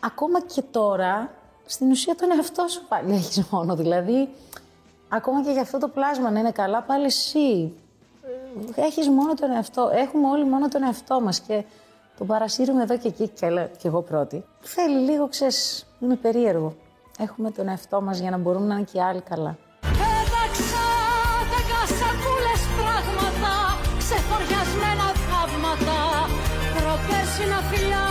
Ακόμα 0.00 0.40
και 0.40 0.62
τώρα, 0.70 1.30
στην 1.66 1.90
ουσία 1.90 2.14
τον 2.14 2.30
εαυτό 2.30 2.66
σου 2.68 2.80
πάλι 2.88 3.14
έχεις 3.14 3.44
μόνο. 3.50 3.74
Δηλαδή, 3.76 4.28
ακόμα 5.08 5.42
και 5.42 5.50
για 5.50 5.60
αυτό 5.62 5.78
το 5.78 5.88
πλάσμα 5.88 6.30
να 6.30 6.38
είναι 6.38 6.50
καλά, 6.50 6.82
πάλι 6.82 7.04
εσύ 7.04 7.72
έχεις 8.74 9.08
μόνο 9.08 9.34
τον 9.34 9.50
εαυτό. 9.50 9.90
Έχουμε 9.94 10.28
όλοι 10.28 10.44
μόνο 10.44 10.68
τον 10.68 10.82
εαυτό 10.82 11.20
μας 11.20 11.40
και 11.40 11.64
τον 12.18 12.26
παρασύρουμε 12.26 12.82
εδώ 12.82 12.98
και 12.98 13.08
εκεί, 13.08 13.28
και, 13.28 13.48
λέω- 13.50 13.70
και 13.78 13.88
εγώ 13.88 14.00
πρώτη. 14.02 14.44
Θέλει 14.60 14.98
λίγο, 15.10 15.28
ξέρεις, 15.28 15.86
είναι 16.00 16.16
περίεργο. 16.16 16.74
Έχουμε 17.18 17.50
τον 17.50 17.68
εαυτό 17.68 18.00
μας 18.02 18.18
για 18.18 18.30
να 18.30 18.38
μπορούμε 18.38 18.66
να 18.66 18.74
είναι 18.74 18.82
και 18.92 18.98
οι 18.98 19.00
άλλοι 19.00 19.20
καλά. 19.20 19.56
Πέταξα 19.80 20.84
δέκα 21.52 21.80
σακούλες 21.98 22.62
πράγματα 22.78 23.52
Ξεφοριασμένα 23.98 25.06
θαύματα 25.28 25.98
Προπέρσινα 26.74 27.56
φιλιά 27.70 28.06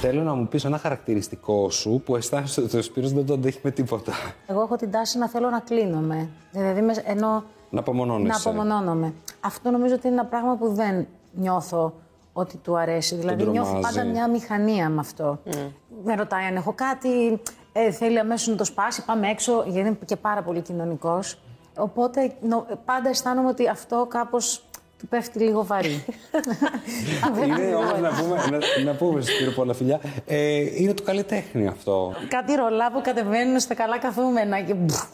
Θέλω 0.00 0.22
να 0.22 0.34
μου 0.34 0.48
πεις 0.48 0.64
ένα 0.64 0.78
χαρακτηριστικό 0.78 1.70
σου 1.70 2.02
που 2.04 2.16
αισθάνεσαι 2.16 2.60
ότι 2.60 2.76
ο 2.76 2.82
Σπύρος 2.82 3.12
δεν 3.12 3.26
το 3.26 3.32
αντέχει 3.34 3.60
με 3.62 3.70
τίποτα. 3.70 4.12
Εγώ 4.46 4.60
έχω 4.62 4.76
την 4.76 4.90
τάση 4.90 5.18
να 5.18 5.28
θέλω 5.28 5.50
να 5.50 5.58
κλείνομαι. 5.60 6.28
Δηλαδή, 6.52 6.80
με- 6.80 7.02
ενώ 7.04 7.44
Να 7.70 7.80
απομονώνεσαι. 7.80 8.28
να 8.44 8.50
απομονώνομαι. 8.50 9.12
Αυτό 9.40 9.70
νομίζω 9.70 9.94
ότι 9.94 10.06
είναι 10.06 10.16
ένα 10.20 10.24
πράγμα 10.28 10.56
που 10.56 10.68
δεν 10.74 11.06
νιώθω 11.32 11.92
ότι 12.38 12.56
του 12.56 12.78
αρέσει. 12.78 13.14
Δηλαδή, 13.14 13.44
νιώθω 13.46 13.70
τρομάζει. 13.72 13.94
πάντα 13.96 14.08
μια 14.10 14.28
μηχανία 14.28 14.88
με 14.88 15.00
αυτό. 15.00 15.38
Με 16.04 16.14
ρωτάει 16.14 16.44
αν 16.44 16.56
έχω 16.56 16.72
κάτι, 16.72 17.40
ε, 17.72 17.90
θέλει 17.90 18.18
αμέσως 18.18 18.46
να 18.48 18.54
το 18.56 18.64
σπάσει, 18.64 19.04
πάμε 19.04 19.28
έξω, 19.28 19.62
γιατί 19.66 19.88
είναι 19.88 19.98
και 20.04 20.16
πάρα 20.16 20.42
πολύ 20.42 20.60
κοινωνικός. 20.60 21.38
Οπότε 21.76 22.32
νο- 22.40 22.66
πάντα 22.84 23.08
αισθάνομαι 23.08 23.48
ότι 23.48 23.68
αυτό 23.68 24.06
κάπως 24.10 24.62
του 24.98 25.06
πέφτει 25.08 25.38
λίγο 25.38 25.64
βαρύ. 25.64 26.04
Είναι 27.46 27.74
όμως 27.74 28.00
να 28.00 28.10
πούμε, 28.10 28.58
να, 28.58 28.82
να 28.84 28.94
πούμε 28.94 29.20
στον 29.20 29.34
Σπύρο 29.34 29.50
πολλά 29.50 29.74
φιλιά, 29.74 30.00
ε, 30.26 30.82
είναι 30.82 30.94
το 30.94 31.02
καλλιτέχνη 31.02 31.66
αυτό. 31.66 32.12
κάτι 32.28 32.54
ρολά 32.54 32.92
που 32.92 33.00
κατεβαίνουν 33.02 33.60
στα 33.60 33.74
καλά 33.74 33.98
καθούμενα 33.98 34.60
και 34.60 34.74
μπφ, 34.74 35.04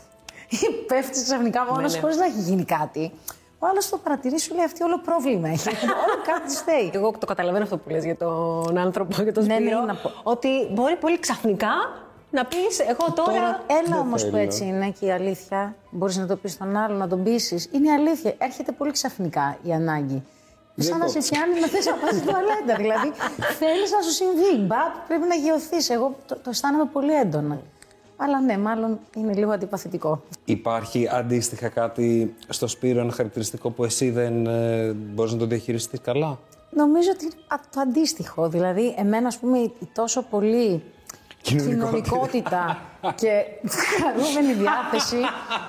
πέφτει 0.87 1.23
ξαφνικά 1.23 1.65
μόνος 1.65 1.77
Ναι, 1.81 1.87
ναι, 1.87 1.93
ναι. 1.95 2.01
χωρίς 2.01 2.17
να 2.17 2.25
έχει 2.25 2.41
γίνει 2.41 2.65
κάτι. 2.65 3.13
Ο 3.65 3.67
άλλο 3.71 3.81
το 3.91 3.97
παρατηρεί, 3.99 4.39
σου 4.41 4.55
λέει 4.55 4.65
αυτή 4.65 4.83
όλο 4.83 4.99
πρόβλημα 4.99 5.49
έχει. 5.49 5.69
όλο 6.05 6.17
κάτι 6.27 6.43
της 6.47 6.57
φταίει. 6.59 6.91
Εγώ 6.95 7.15
το 7.19 7.27
καταλαβαίνω 7.27 7.65
αυτό 7.65 7.77
που 7.77 7.91
λες 7.91 8.05
για 8.05 8.17
τον 8.17 8.79
άνθρωπο, 8.79 9.23
για 9.23 9.33
τον 9.33 9.45
Ναι, 9.47 9.55
ναι, 9.55 9.61
Σπύρο. 9.61 9.81
να 9.81 9.95
πω. 9.95 10.11
Ότι 10.23 10.49
μπορεί 10.73 10.97
πολύ 10.97 11.19
ξαφνικά 11.19 11.73
να 12.31 12.45
πεις 12.45 12.79
εγώ 12.89 13.13
τώρα... 13.15 13.63
Έλα 13.85 13.99
όμως 13.99 14.25
που 14.25 14.31
θέλω. 14.31 14.43
έτσι 14.43 14.65
είναι 14.65 14.91
και 14.99 15.07
η 15.07 15.11
αλήθεια. 15.13 15.75
Μπορείς 15.91 16.17
να 16.17 16.27
το 16.27 16.37
πεις 16.37 16.53
στον 16.53 16.77
άλλο, 16.77 16.97
να 16.97 17.09
τον 17.09 17.23
πείσεις. 17.23 17.69
Είναι 17.73 17.87
η 17.89 17.91
αλήθεια. 17.91 18.35
Έρχεται 18.39 18.73
πολύ 18.73 18.91
ξαφνικά 18.91 19.57
η 19.63 19.73
ανάγκη. 19.73 20.23
Σαν 20.77 20.99
να 20.99 21.09
σε 21.09 21.19
Διακόψε. 21.19 21.31
πιάνει 21.35 21.61
να 21.61 21.67
θες 21.67 21.87
να 21.87 21.93
πας 21.93 22.11
στην 22.11 22.27
τουαλέτα. 22.27 22.75
δηλαδή 22.83 23.13
θέλεις 23.59 23.91
να 23.91 24.01
σου 24.03 24.11
συμβεί. 24.11 24.57
Μπαπ, 24.67 24.93
πρέπει 25.09 25.27
να 25.27 25.35
γεωθείς. 25.35 25.91
Εγώ 25.91 26.17
το, 26.27 26.35
το 26.35 26.51
αισθάνομαι 26.51 26.85
πολύ 26.93 27.15
έντονα. 27.15 27.61
Αλλά 28.17 28.41
ναι, 28.41 28.59
μάλλον 28.59 28.99
είναι 29.17 29.35
λίγο 29.35 29.51
αντιπαθητικό. 29.53 30.23
Υπάρχει 30.45 31.09
αντίστοιχα 31.09 31.69
κάτι 31.69 32.35
στο 32.49 32.67
Σπύρο, 32.67 33.01
ένα 33.01 33.13
χαρακτηριστικό 33.13 33.71
που 33.71 33.85
εσύ 33.85 34.11
δεν 34.11 34.47
ε, 34.47 34.93
μπορείς 34.93 35.33
να 35.33 35.39
το 35.39 35.47
διαχειριστείς 35.47 36.01
καλά; 36.01 36.39
Νομίζω 36.71 37.11
ότι 37.15 37.25
είναι 37.25 37.35
α- 37.49 37.61
το 37.75 37.81
αντίστοιχο. 37.81 38.49
Δηλαδή, 38.49 38.95
εμένα, 38.99 39.27
ας 39.27 39.39
πούμε, 39.39 39.59
η 39.59 39.73
τόσο 39.93 40.23
πολύ 40.23 40.83
κοινωνικότητα 41.43 42.79
και 43.15 43.31
χαρούμενη 44.03 44.53
διάθεση. 44.53 45.17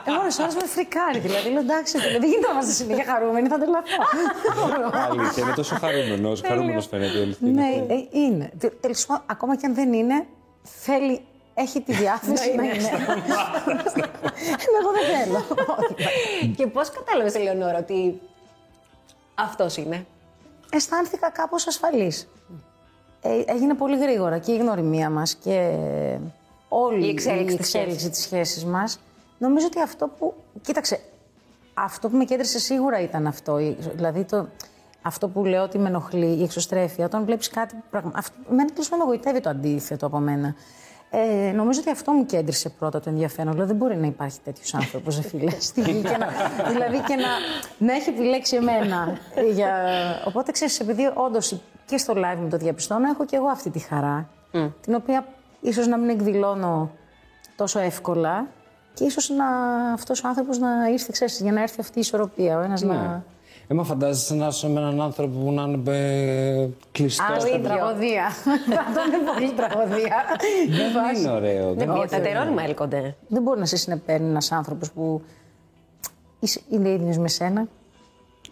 Εγώ 0.08 0.20
όλες 0.22 0.40
ώρες 0.40 0.56
με 0.56 0.66
φρικάρει. 0.66 1.20
Δηλαδή, 1.20 1.50
λέω 1.50 1.60
εντάξει, 1.60 1.98
δεν 1.98 2.24
γίνεται 2.24 2.48
να 2.48 2.52
είμαστε 2.54 2.72
συνέχεια 2.72 3.06
χαρούμενοι, 3.06 3.48
θα 3.48 3.58
τρελαθώ. 3.58 3.88
Αλήθεια, 5.10 5.44
είναι 5.44 5.54
τόσο 5.54 5.76
χαρούμενος. 5.76 6.42
Χαρούμενος 6.46 6.88
φαίνεται. 6.88 7.18
η 7.18 7.22
αλήθεια 7.22 7.48
είναι 7.48 7.62
ναι, 7.62 7.76
αυτή. 7.82 8.10
ε, 8.14 8.20
είναι. 8.20 8.52
Τέλος 8.80 9.06
πάντων, 9.06 9.24
ακόμα 9.26 9.56
και 9.56 9.66
αν 9.66 9.74
δεν 9.76 9.94
είναι, 9.94 10.26
θέλει, 10.64 11.22
έχει 11.58 11.82
τη 11.82 11.94
διάθεση 11.94 12.56
να 12.56 12.64
είναι. 12.64 12.74
Εγώ 14.80 14.92
δεν 14.92 15.06
θέλω. 15.24 15.46
Και 16.58 16.68
πώς 16.68 16.90
κατάλαβες, 16.90 17.36
Ελεονόρα, 17.36 17.78
ότι 17.78 18.22
αυτός 19.36 19.78
είναι; 19.78 20.06
αισθάνθηκα 20.70 21.30
κάπως 21.30 21.68
ασφαλής. 21.68 22.28
Ε, 23.22 23.42
έγινε 23.46 23.74
πολύ 23.74 23.98
γρήγορα 23.98 24.38
και 24.38 24.52
η 24.52 24.58
γνωριμία 24.58 25.10
μας 25.10 25.36
και 25.36 25.76
όλη 26.70 27.06
Η 27.06 27.10
εξέλιξη 27.10 27.58
της 27.58 27.74
εξέλιξη 27.74 28.10
της 28.10 28.22
σχέσης 28.22 28.66
μας. 28.66 29.00
Νομίζω 29.38 29.66
ότι 29.66 29.82
αυτό 29.82 30.08
που... 30.08 30.34
Κοίταξε, 30.62 31.00
αυτό 31.74 32.10
που 32.10 32.18
με 32.18 32.24
κέντρισε 32.26 32.60
σίγουρα 32.60 33.00
ήταν 33.02 33.28
αυτό. 33.28 33.60
Η- 33.60 33.78
Δηλαδή 33.94 34.24
το, 34.24 34.48
αυτό 35.02 35.28
που 35.28 35.46
λέω 35.46 35.64
ότι 35.64 35.78
με 35.78 35.88
ενοχλεί, 35.88 36.38
η 36.40 36.44
εξωστρέφεια, 36.44 37.06
όταν 37.06 37.26
βλέπεις 37.26 37.50
κάτι... 37.50 37.76
Πραγμα... 37.92 38.12
Αυτό, 38.16 38.36
εμένα 38.52 38.70
τέλος 38.70 38.90
πάντων 38.90 39.06
εγωιτεύει 39.08 39.40
το 39.40 39.50
αντίθετο 39.50 40.06
από 40.06 40.18
μένα. 40.18 40.56
Ε, 41.18 41.52
νομίζω 41.52 41.80
ότι 41.80 41.90
αυτό 41.90 42.12
μου 42.12 42.26
κέντρισε 42.26 42.70
πρώτα 42.70 43.00
το 43.00 43.10
ενδιαφέρον. 43.10 43.56
Λέω, 43.56 43.66
δεν 43.66 43.76
μπορεί 43.76 43.98
να 43.98 44.08
υπάρχει 44.08 44.40
τέτοιος 44.44 44.74
άνθρωπος, 44.74 45.16
ρε 45.16 45.22
φίλε, 45.22 45.52
στη 45.70 45.82
γη. 45.82 46.02
Και 46.02 46.18
να, 46.18 46.28
δηλαδή 46.72 46.98
και 47.08 47.16
να, 47.16 47.30
να 47.78 47.94
έχει 47.94 48.10
επιλέξει 48.10 48.56
εμένα. 48.56 49.18
Ε, 49.36 49.42
Για... 49.52 49.74
Οπότε 50.26 50.52
ξέρεις, 50.52 50.80
επειδή 50.80 51.12
όντως 51.14 51.62
και 51.86 51.98
στο 51.98 52.14
live 52.18 52.40
μου 52.42 52.50
το 52.50 52.58
διαπιστώνω, 52.58 53.10
έχω 53.10 53.26
και 53.26 53.36
εγώ 53.36 53.48
αυτή 53.48 53.70
τη 53.70 53.80
χαρά. 53.80 54.30
Την 54.82 54.96
οποία 54.96 55.28
ίσως 55.62 55.88
να 55.88 55.98
μην 55.98 56.10
εκδηλώνω 56.10 56.92
τόσο 57.56 57.80
εύκολα 57.80 58.48
και 58.94 59.04
ίσως 59.04 59.30
να 59.30 59.48
αυτός 59.94 60.24
ο 60.24 60.28
άνθρωπος 60.28 60.60
να 60.60 60.88
ήρθε, 60.92 61.10
ξέρεις, 61.12 61.40
για 61.40 61.52
να 61.52 61.62
έρθει 61.62 61.80
αυτή 61.80 61.98
η 61.98 62.02
ισορροπία. 62.02 62.58
Ο 62.58 62.62
ένας 62.62 62.82
να. 62.82 63.24
Ε, 63.68 63.74
μα 63.74 63.84
φαντάζεσαι 63.84 64.36
να 64.36 64.48
είσαι 64.48 64.70
με 64.70 64.80
έναν 64.80 65.02
άνθρωπο 65.02 65.40
που 65.40 65.52
να 65.52 65.62
είναι 65.62 65.92
ε, 65.92 66.68
κλειστός. 66.92 67.28
Α, 67.30 67.40
στα- 67.40 67.48
στην 67.48 67.64
τραγωδία. 67.64 68.26
Αυτό 68.88 69.00
είναι 69.08 69.32
πολύ 69.34 69.52
τραγωδία. 69.54 70.16
Δεν 70.94 71.16
είναι 71.16 71.30
ωραίο. 71.32 71.66
δεν 71.74 71.78
Δεν 71.88 71.96
είναι 71.96 72.06
τα 72.08 72.20
τερώνυμα 72.22 72.64
έλκονται. 72.64 73.16
Δεν 73.28 73.42
μπορεί 73.42 73.60
να 73.60 73.66
σε 73.66 73.76
συνεπέρνει 73.78 74.30
ένας 74.30 74.52
άνθρωπος 74.52 74.92
που 74.92 75.22
είσαι- 76.40 76.62
είναι 76.70 76.90
ίδιος 76.90 77.18
με 77.18 77.28
σένα. 77.28 77.68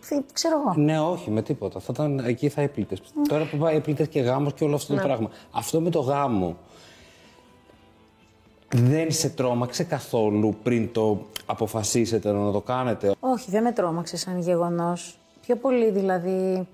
Τι- 0.10 0.22
Ξέρω 0.34 0.55
εγώ. 0.60 0.74
Ναι, 0.84 1.00
όχι, 1.00 1.29
με 1.29 1.41
τίποτα. 1.41 1.79
Θα 1.79 1.88
ήταν, 1.93 2.20
εκεί 2.20 2.50
θα 2.50 2.62
έπλητε. 2.62 2.98
Τώρα 3.27 3.46
που 3.46 3.58
πάει 3.58 3.75
έπλητε 3.75 4.05
και 4.05 4.20
γάμος 4.20 4.53
και 4.53 4.63
όλο 4.63 4.75
αυτό 4.75 4.96
το 4.96 5.01
πράγμα. 5.01 5.29
Αυτό 5.51 5.82
με 5.82 5.89
το 5.89 6.00
γάμο 6.00 6.58
δεν 8.75 9.12
σε 9.12 9.30
τρόμαξε 9.30 9.84
καθόλου 9.84 10.56
πριν 10.63 10.92
το 10.92 11.25
αποφασίσετε 11.46 12.32
να 12.32 12.51
το 12.51 12.62
κάνετε; 12.62 13.15
Όχι, 13.20 13.51
δεν 13.51 13.63
με 13.63 13.72
τρόμαξε 13.72 14.18
σαν 14.18 14.39
γεγονός. 14.39 15.18
Πιο 15.42 15.56
πολύ 15.56 15.92
δηλαδή 15.92 16.68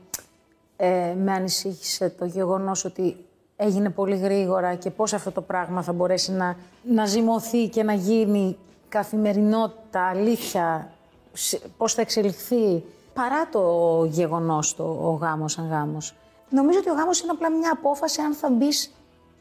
ε, 0.77 1.13
με 1.23 1.31
ανησύχησε 1.31 2.09
το 2.09 2.25
γεγονός 2.25 2.85
ότι 2.85 3.15
έγινε 3.55 3.89
πολύ 3.89 4.15
γρήγορα 4.17 4.75
και 4.75 4.89
πώς 4.89 5.13
αυτό 5.13 5.31
το 5.31 5.41
πράγμα 5.41 5.81
θα 5.83 5.93
μπορέσει 5.93 6.31
να, 6.31 6.55
να 6.83 7.05
ζυμωθεί 7.05 7.67
και 7.67 7.83
να 7.83 7.93
γίνει 7.93 8.57
καθημερινότητα, 8.89 10.07
αλήθεια, 10.07 10.91
σε- 11.33 11.59
πώς 11.77 11.93
θα 11.93 12.01
εξελιχθεί 12.01 12.83
παρά 13.13 13.49
το 13.51 13.61
γεγονός 14.09 14.75
το 14.75 14.83
ο 14.83 15.17
γάμος 15.21 15.51
σαν 15.51 15.67
γάμος. 15.69 16.13
Νομίζω 16.49 16.79
ότι 16.79 16.89
ο 16.89 16.93
γάμος 16.93 17.21
είναι 17.21 17.31
απλά 17.31 17.51
μια 17.51 17.71
απόφαση 17.73 18.21
αν 18.21 18.33
θα 18.33 18.49
μπεις 18.49 18.91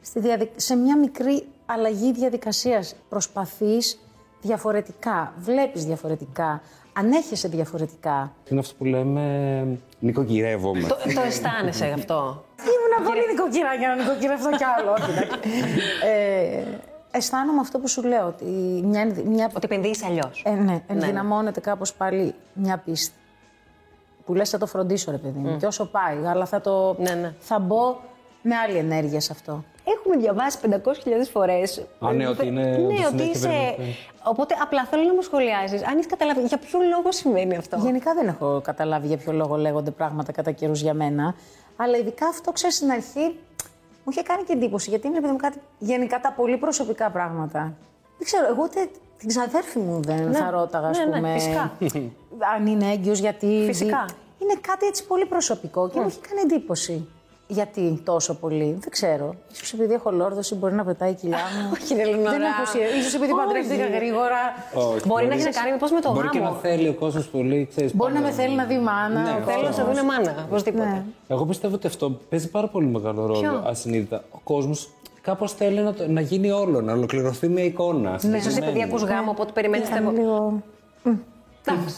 στη 0.01 0.21
διαδικ- 0.21 0.61
σε 0.61 0.77
μια 0.77 0.99
μικρή 0.99 1.47
αλλαγή 1.71 2.13
διαδικασίας. 2.13 2.95
Προσπαθείς 3.09 3.99
διαφορετικά, 4.41 5.33
βλέπεις 5.39 5.85
διαφορετικά, 5.85 6.63
ανέχεσαι 6.93 7.49
διαφορετικά. 7.49 8.33
Είναι 8.51 8.61
αυτό 8.61 8.75
που 8.79 8.85
λέμε 8.85 9.79
νοικοκυρεύομαι. 9.99 10.89
το, 10.89 10.97
το 11.15 11.21
αισθάνεσαι 11.21 11.87
αυτό. 11.87 12.45
Ήμουν 12.61 13.07
πολύ 13.09 13.21
νοικοκυρά 13.31 13.75
για 13.75 13.89
να 13.89 13.95
νοικοκυρευτώ 13.97 14.51
κι 14.51 14.65
άλλο. 14.79 14.91
όχι, 14.93 15.11
εντάξει. 15.11 15.51
ε, 16.05 16.63
αισθάνομαι 17.11 17.61
αυτό 17.61 17.79
που 17.79 17.89
σου 17.89 18.03
λέω, 18.03 18.27
ότι 18.27 18.45
μια, 18.85 19.13
μια, 19.25 19.47
Ότι 19.55 19.65
επενδύεις 19.65 20.05
αλλιώς. 20.05 20.43
ε, 20.47 20.51
ναι, 20.51 20.83
ενδυναμώνεται 20.87 21.61
κάπως 21.61 21.95
πάλι 21.95 22.35
μια 22.53 22.79
πίστη. 22.79 23.15
Που 24.25 24.35
λες 24.35 24.51
θα 24.51 24.59
το 24.59 24.67
φροντίσω 24.67 25.11
ρε 25.11 25.17
παιδί 25.17 25.39
μου. 25.39 25.57
Και 25.57 25.67
όσο 25.67 25.87
πάει, 25.87 26.27
αλλά 26.27 26.47
θα 26.47 26.61
το... 26.61 26.97
Ναι, 26.99 27.11
ναι. 27.15 27.35
Θα 27.39 27.59
μπω 27.59 27.97
με 28.43 28.55
άλλη 28.57 28.77
ενέργεια 28.77 29.21
σε 29.21 29.33
αυτό. 29.33 29.65
Έχουμε 29.97 30.17
διαβάσει 30.17 30.59
500.000 30.63 31.29
φορές. 31.33 31.87
Α, 31.99 32.13
ναι, 32.13 32.27
ότι 32.29 32.47
είναι- 32.47 32.71
ότι 32.71 32.81
Ναι, 32.83 33.07
ότι 33.07 33.09
συνέχεια 33.09 33.31
είσαι. 33.35 33.47
περιμένει. 33.49 33.97
Οπότε 34.25 34.55
απλά 34.63 34.85
θέλω 34.85 35.03
να 35.03 35.15
μου 35.15 35.23
σχολιάζεις. 35.23 35.83
Αν 35.87 35.93
έχεις 35.95 36.07
καταλάβει 36.07 36.41
για 36.41 36.59
ποιο 36.59 36.79
λόγο 36.91 37.13
συμβαίνει 37.13 37.57
αυτό. 37.57 37.77
Γενικά 37.77 38.15
δεν 38.15 38.29
έχω 38.29 38.61
καταλάβει 38.65 39.07
για 39.07 39.17
ποιο 39.17 39.33
λόγο 39.33 39.57
λέγονται 39.57 39.91
πράγματα 39.91 40.33
κατά 40.33 40.51
καιρούς 40.51 40.81
για 40.81 40.95
μένα. 40.95 41.35
Αλλά 41.77 41.97
ειδικά 41.97 42.27
αυτό, 42.27 42.53
ξέρεις, 42.53 42.77
στην 42.77 42.91
αρχή 42.91 43.21
μου 44.05 44.11
είχε 44.11 44.23
κάνει 44.23 44.43
και 44.43 44.53
εντύπωση. 44.53 44.91
Γιατί 44.91 45.07
είναι 45.07 45.15
ρε 45.17 45.21
παιδί 45.21 45.33
μου, 45.33 45.39
κάτι, 45.39 45.59
γενικά 45.79 46.21
τα 46.21 46.33
πολύ 46.33 46.57
προσωπικά 46.57 47.11
πράγματα. 47.11 47.59
Δεν 48.19 48.25
ξέρω, 48.27 48.47
εγώ 48.49 48.63
ούτε 48.63 48.89
την 49.19 49.29
ξαδέρφη 49.29 49.79
μου 49.79 50.01
δεν 50.03 50.33
θα 50.35 50.51
ρώταγα, 50.51 50.89
ας 50.89 50.99
ναι, 50.99 51.05
ναι, 51.05 51.17
πούμε. 51.17 51.33
φυσικά. 51.33 51.73
αν 52.57 52.67
είναι 52.67 52.93
έγκυος, 52.93 53.19
γιατί. 53.19 53.63
Φυσικά. 53.67 54.05
Είναι 54.43 54.55
κάτι 54.61 54.87
έτσι 54.87 55.07
πολύ 55.07 55.27
προσωπικό 55.27 55.89
και 55.89 56.01
μου 56.01 56.07
είχε 56.09 56.19
κάνει 56.29 56.41
εντύπωση. 56.41 57.09
Γιατί 57.51 58.01
τόσο 58.05 58.35
πολύ, 58.35 58.77
δεν 58.81 58.91
ξέρω. 58.91 59.35
Ίσως 59.53 59.73
επειδή 59.73 59.95
έχω 59.95 60.11
λόρδωση, 60.11 60.55
μπορεί 60.55 60.75
να 60.75 60.85
πετάει 60.85 61.11
η 61.11 61.15
κοιλιά 61.15 61.37
μου. 61.39 61.71
Όχι, 61.75 61.95
ρε, 61.95 62.05
Λεωνόρα. 62.05 62.31
Δεν 62.31 62.43
έχω 62.43 62.65
σχέδιο. 62.67 62.99
Ίσως 62.99 63.15
επειδή 63.15 63.33
παντρεύτηκα 63.35 63.87
γρήγορα. 63.97 64.41
Όχι, 64.75 65.07
Μπορεί 65.07 65.27
να 65.27 65.33
έχεις 65.35 65.45
να 65.45 65.51
κάνει 65.51 65.73
μήπω 65.73 65.87
με 65.95 66.01
το 66.01 66.13
Μπορεί 66.13 66.29
και 66.29 66.39
γάμο. 66.39 66.51
να 66.51 66.57
θέλει 66.59 66.89
ο 66.89 66.93
κόσμος 66.95 67.29
πολύ, 67.29 67.67
ξέρεις, 67.71 67.95
Μπορεί 67.97 68.13
να 68.13 68.21
πάντα- 68.21 68.37
με 68.37 68.43
θέλει 68.43 68.55
να 68.57 68.65
δει 68.65 68.79
μάνα. 68.79 69.21
Ναι, 69.23 69.31
ο 69.31 69.33
αυτό. 69.33 69.51
Θέλω 69.51 69.63
να 69.63 69.73
σε 69.73 69.81
κόσμος. 69.83 69.97
δουν 69.99 70.07
μάνα, 70.07 70.45
οπωσδήποτε. 70.49 70.85
Ναι. 70.85 71.03
Εγώ 71.29 71.45
πιστεύω 71.45 71.75
ότι 71.75 71.87
αυτό 71.87 72.11
παίζει 72.29 72.49
πάρα 72.51 72.67
πολύ 72.69 72.87
μεγάλο 72.87 73.27
ρόλο 73.27 73.41
Ποιο; 73.41 73.63
ασυνείδητα. 73.67 74.23
Ο 74.31 74.39
κόσμος 74.45 74.89
κάπως 75.21 75.53
θέλει 75.53 75.81
να, 75.81 75.93
το- 75.95 76.09
να 76.09 76.21
γίνει 76.21 76.51
όλο, 76.51 76.81
να 76.81 76.93
ολοκληρωθεί 76.93 77.49
μια 77.49 77.65
εικόνα. 77.65 78.11
Ίσως 78.15 78.25
επειδή 78.25 78.41
συγκεκριμένη. 78.43 78.83
ακούς 78.83 79.03
γάμο, 79.03 79.31
οπότε 79.31 79.53
περιμένεις. 79.53 79.89
Ήταν 79.89 80.13
λίγο. 80.17 80.63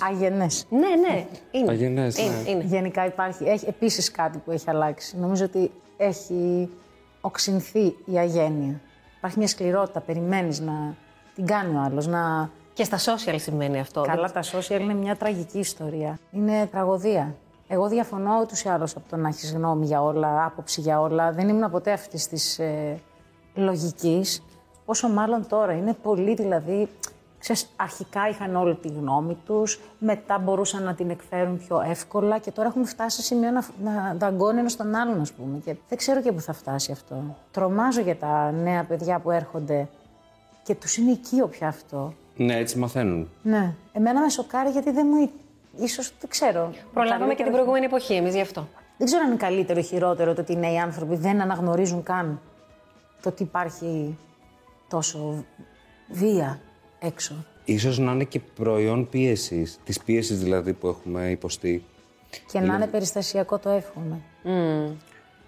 Αγενές. 0.09 0.67
Ναι, 0.69 0.79
ναι. 0.79 1.27
Είναι. 1.51 1.71
Αγενές, 1.71 2.19
ναι. 2.19 2.25
Είναι, 2.25 2.51
είναι. 2.51 2.65
Γενικά 2.65 3.07
υπάρχει 3.07 3.45
έχει 3.45 3.69
επίσης 3.69 4.11
κάτι 4.11 4.39
που 4.39 4.51
έχει 4.51 4.71
αλλάξει. 4.71 5.17
Νομίζω 5.19 5.45
ότι 5.45 5.71
έχει 5.97 6.71
οξυνθεί 7.21 7.97
η 8.05 8.19
αγένεια. 8.19 8.81
Υπάρχει 9.17 9.39
μια 9.39 9.49
σκληρότητα, 9.49 10.01
περιμένεις 10.01 10.61
να 10.61 10.95
την 11.35 11.47
κάνει 11.47 11.77
ο 11.77 11.81
άλλος. 11.81 12.07
Να... 12.07 12.51
Και 12.73 12.85
στα 12.85 12.99
social 12.99 13.35
σημαίνει 13.37 13.81
αυτό. 13.81 14.01
Καλά 14.01 14.33
τα 14.33 14.43
social 14.43 14.81
είναι 14.81 14.95
μια 14.95 15.17
τραγική 15.17 15.59
ιστορία. 15.59 16.19
Είναι 16.31 16.67
τραγωδία. 16.71 17.35
Εγώ 17.69 17.89
διαφωνώ 17.89 18.41
ούτως 18.43 18.63
ή 18.63 18.69
άλλως 18.69 18.97
από 18.97 19.09
το 19.11 19.17
να 19.17 19.29
έχεις 19.29 19.53
γνώμη 19.53 19.87
για 19.87 20.03
όλα, 20.03 20.45
άποψη 20.45 20.81
για 20.81 21.01
όλα. 21.01 21.33
Δεν 21.33 21.49
ήμουν 21.49 21.71
ποτέ 21.71 21.93
αυτής 21.93 22.29
της 22.29 22.59
ε, 22.59 23.01
λογικής. 23.55 24.43
Πόσο 24.85 25.09
μάλλον 25.09 25.47
τώρα. 25.49 25.73
Είναι 25.73 25.95
πολύ 26.03 26.35
δηλαδή. 26.35 26.89
Ξέρεις, 27.41 27.69
αρχικά 27.77 28.29
είχαν 28.29 28.57
όλη 28.57 28.75
τη 28.75 28.89
γνώμη 28.89 29.37
τους, 29.47 29.81
μετά 29.99 30.39
μπορούσαν 30.39 30.83
να 30.83 30.95
την 30.95 31.11
εκφέρουν 31.11 31.59
πιο 31.59 31.81
εύκολα 31.81 32.39
και 32.39 32.51
τώρα 32.51 32.69
έχουμε 32.69 32.85
φτάσει 32.87 33.17
σε 33.17 33.23
σημείο 33.23 33.51
να, 33.51 33.65
να 33.83 34.15
δαγκώνει 34.19 34.59
ένας 34.59 34.77
τον 34.77 34.95
άλλον, 34.95 35.21
ας 35.21 35.33
πούμε. 35.33 35.59
Και 35.65 35.77
δεν 35.89 35.99
ξέρω 35.99 36.21
και 36.23 36.33
πού 36.33 36.41
θα 36.41 36.53
φτάσει 36.53 36.93
αυτό. 36.93 37.37
Τρομάζω 37.51 38.01
για 38.01 38.17
τα 38.17 38.51
νέα 38.51 38.85
παιδιά 38.85 39.19
που 39.19 39.31
έρχονται 39.31 39.89
και 40.63 40.75
τους 40.75 40.97
είναι 40.97 41.11
οικείο 41.11 41.47
πια 41.47 41.69
αυτό. 41.69 42.15
Ναι, 42.37 42.57
έτσι 42.57 42.79
μαθαίνουν. 42.79 43.31
Ναι. 43.43 43.75
Εμένα 43.93 44.21
με 44.21 44.29
σοκάρει 44.29 44.71
γιατί 44.71 44.91
δεν 44.91 45.07
μου. 45.11 45.31
ίσως 45.85 46.13
δεν 46.21 46.31
ξέρω. 46.31 46.71
Προλάβαμε 46.93 47.19
και 47.21 47.27
την 47.27 47.37
Καλύτερο- 47.37 47.51
προηγούμενη 47.53 47.85
εποχή 47.85 48.15
εμείς 48.15 48.35
γι' 48.35 48.41
αυτό. 48.41 48.69
Δεν 48.97 49.07
ξέρω 49.07 49.23
αν 49.23 49.29
είναι 49.29 49.39
καλύτερο 49.39 49.79
ή 49.79 49.83
χειρότερο 49.83 50.35
το 50.35 50.41
ότι 50.41 50.53
οι 50.53 50.57
νέοι 50.57 50.79
άνθρωποι 50.79 51.17
δεν 51.17 51.41
αναγνωρίζουν 51.41 52.03
καν 52.03 52.41
το 53.23 53.29
ότι 53.29 53.43
υπάρχει 53.43 54.19
τόσο 54.89 55.45
βία 56.09 56.61
έξω. 57.01 57.35
Ίσως 57.65 57.99
να 57.99 58.13
είναι 58.13 58.25
και 58.25 58.41
προϊόν 58.41 59.09
πίεσης, 59.09 59.79
της 59.85 60.01
πίεσης 60.01 60.39
δηλαδή 60.43 60.73
που 60.73 60.89
έχουμε 60.89 61.31
υποστεί. 61.31 61.85
Και 62.53 62.61
να 62.61 62.75
είναι 62.75 62.87
περιστασιακό 62.87 63.59
το 63.59 63.69
εύχομαι. 63.71 64.21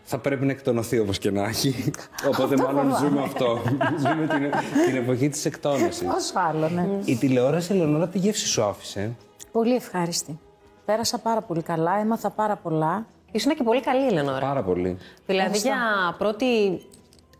Θα 0.04 0.18
πρέπει 0.18 0.44
να 0.44 0.52
εκτονωθεί 0.52 0.98
όπως 0.98 1.18
και 1.18 1.30
να 1.30 1.42
έχει. 1.42 1.90
Οπότε 2.30 2.56
μάλλον 2.56 2.90
φοβάμαι. 2.90 3.06
ζούμε 3.08 3.22
αυτό. 3.22 3.62
ζούμε 4.02 4.26
την, 4.26 4.50
την 4.86 4.96
εποχή 4.96 5.28
της 5.28 5.44
εκτόνωσης. 5.44 6.08
Όσο 6.14 6.32
άλλο, 6.34 6.68
ναι. 6.68 6.88
Η 7.04 7.16
τηλεόραση, 7.16 7.72
Ελεονόρα, 7.72 8.08
τι 8.08 8.18
γεύση 8.18 8.46
σου 8.46 8.62
άφησε; 8.62 9.16
Πολύ 9.52 9.74
ευχάριστη. 9.74 10.38
Πέρασα 10.84 11.18
πάρα 11.18 11.40
πολύ 11.42 11.62
καλά, 11.62 11.98
έμαθα 12.00 12.30
πάρα 12.30 12.56
πολλά. 12.56 13.06
Ήσουν 13.32 13.54
και 13.54 13.62
πολύ 13.62 13.80
καλή, 13.80 14.06
Ελενόρα. 14.06 14.46
Πάρα 14.46 14.62
πολύ. 14.62 14.96
Δηλαδή 15.26 15.58
για 15.58 15.76
πρώτη 16.18 16.46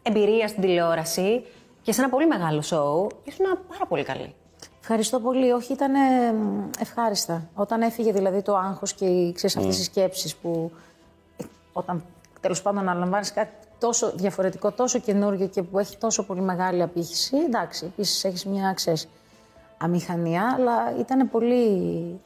εμπειρία 0.03 0.49
στην 0.49 0.63
τηλεόραση 0.63 1.45
και 1.83 1.93
σε 1.93 2.01
ένα 2.01 2.11
πολύ 2.11 2.27
μεγάλο 2.27 2.63
σοου, 2.63 3.07
ήσουν 3.25 3.47
πάρα 3.69 3.87
πολύ 3.89 4.05
καλή. 4.05 4.35
Ευχαριστώ 4.81 5.21
πολύ. 5.21 5.51
Όχι, 5.53 5.73
ήταν 5.73 5.95
ε, 5.95 6.33
μ, 6.33 6.71
ευχάριστα. 6.79 7.49
Όταν 7.55 7.83
έφυγε 7.83 8.13
δηλαδή 8.13 8.43
το 8.43 8.57
άγχος 8.57 8.93
και 8.93 9.05
οι, 9.05 9.33
ξέρεις, 9.33 9.57
αυτές 9.57 9.79
οι 9.79 9.83
σκέψεις 9.83 10.37
που 10.37 10.71
ε, 11.37 11.45
όταν 11.73 12.05
τέλος 12.41 12.63
πάντων 12.63 12.81
αναλαμβάνεις 12.81 13.33
κάτι 13.33 13.51
τόσο 13.79 14.13
διαφορετικό, 14.15 14.71
τόσο 14.71 14.99
καινούργιο 14.99 15.47
και 15.47 15.63
που 15.63 15.79
έχει 15.79 15.97
τόσο 15.97 16.27
πολύ 16.27 16.41
μεγάλη 16.41 16.83
απήχηση. 16.83 17.37
Εντάξει, 17.37 17.85
επίσης 17.85 18.25
έχεις 18.25 18.45
μια 18.45 18.73
ξέρεις, 18.73 19.09
αμηχανία, 19.79 20.55
αλλά 20.57 20.97
ήταν 20.99 21.31
πολύ. 21.31 21.67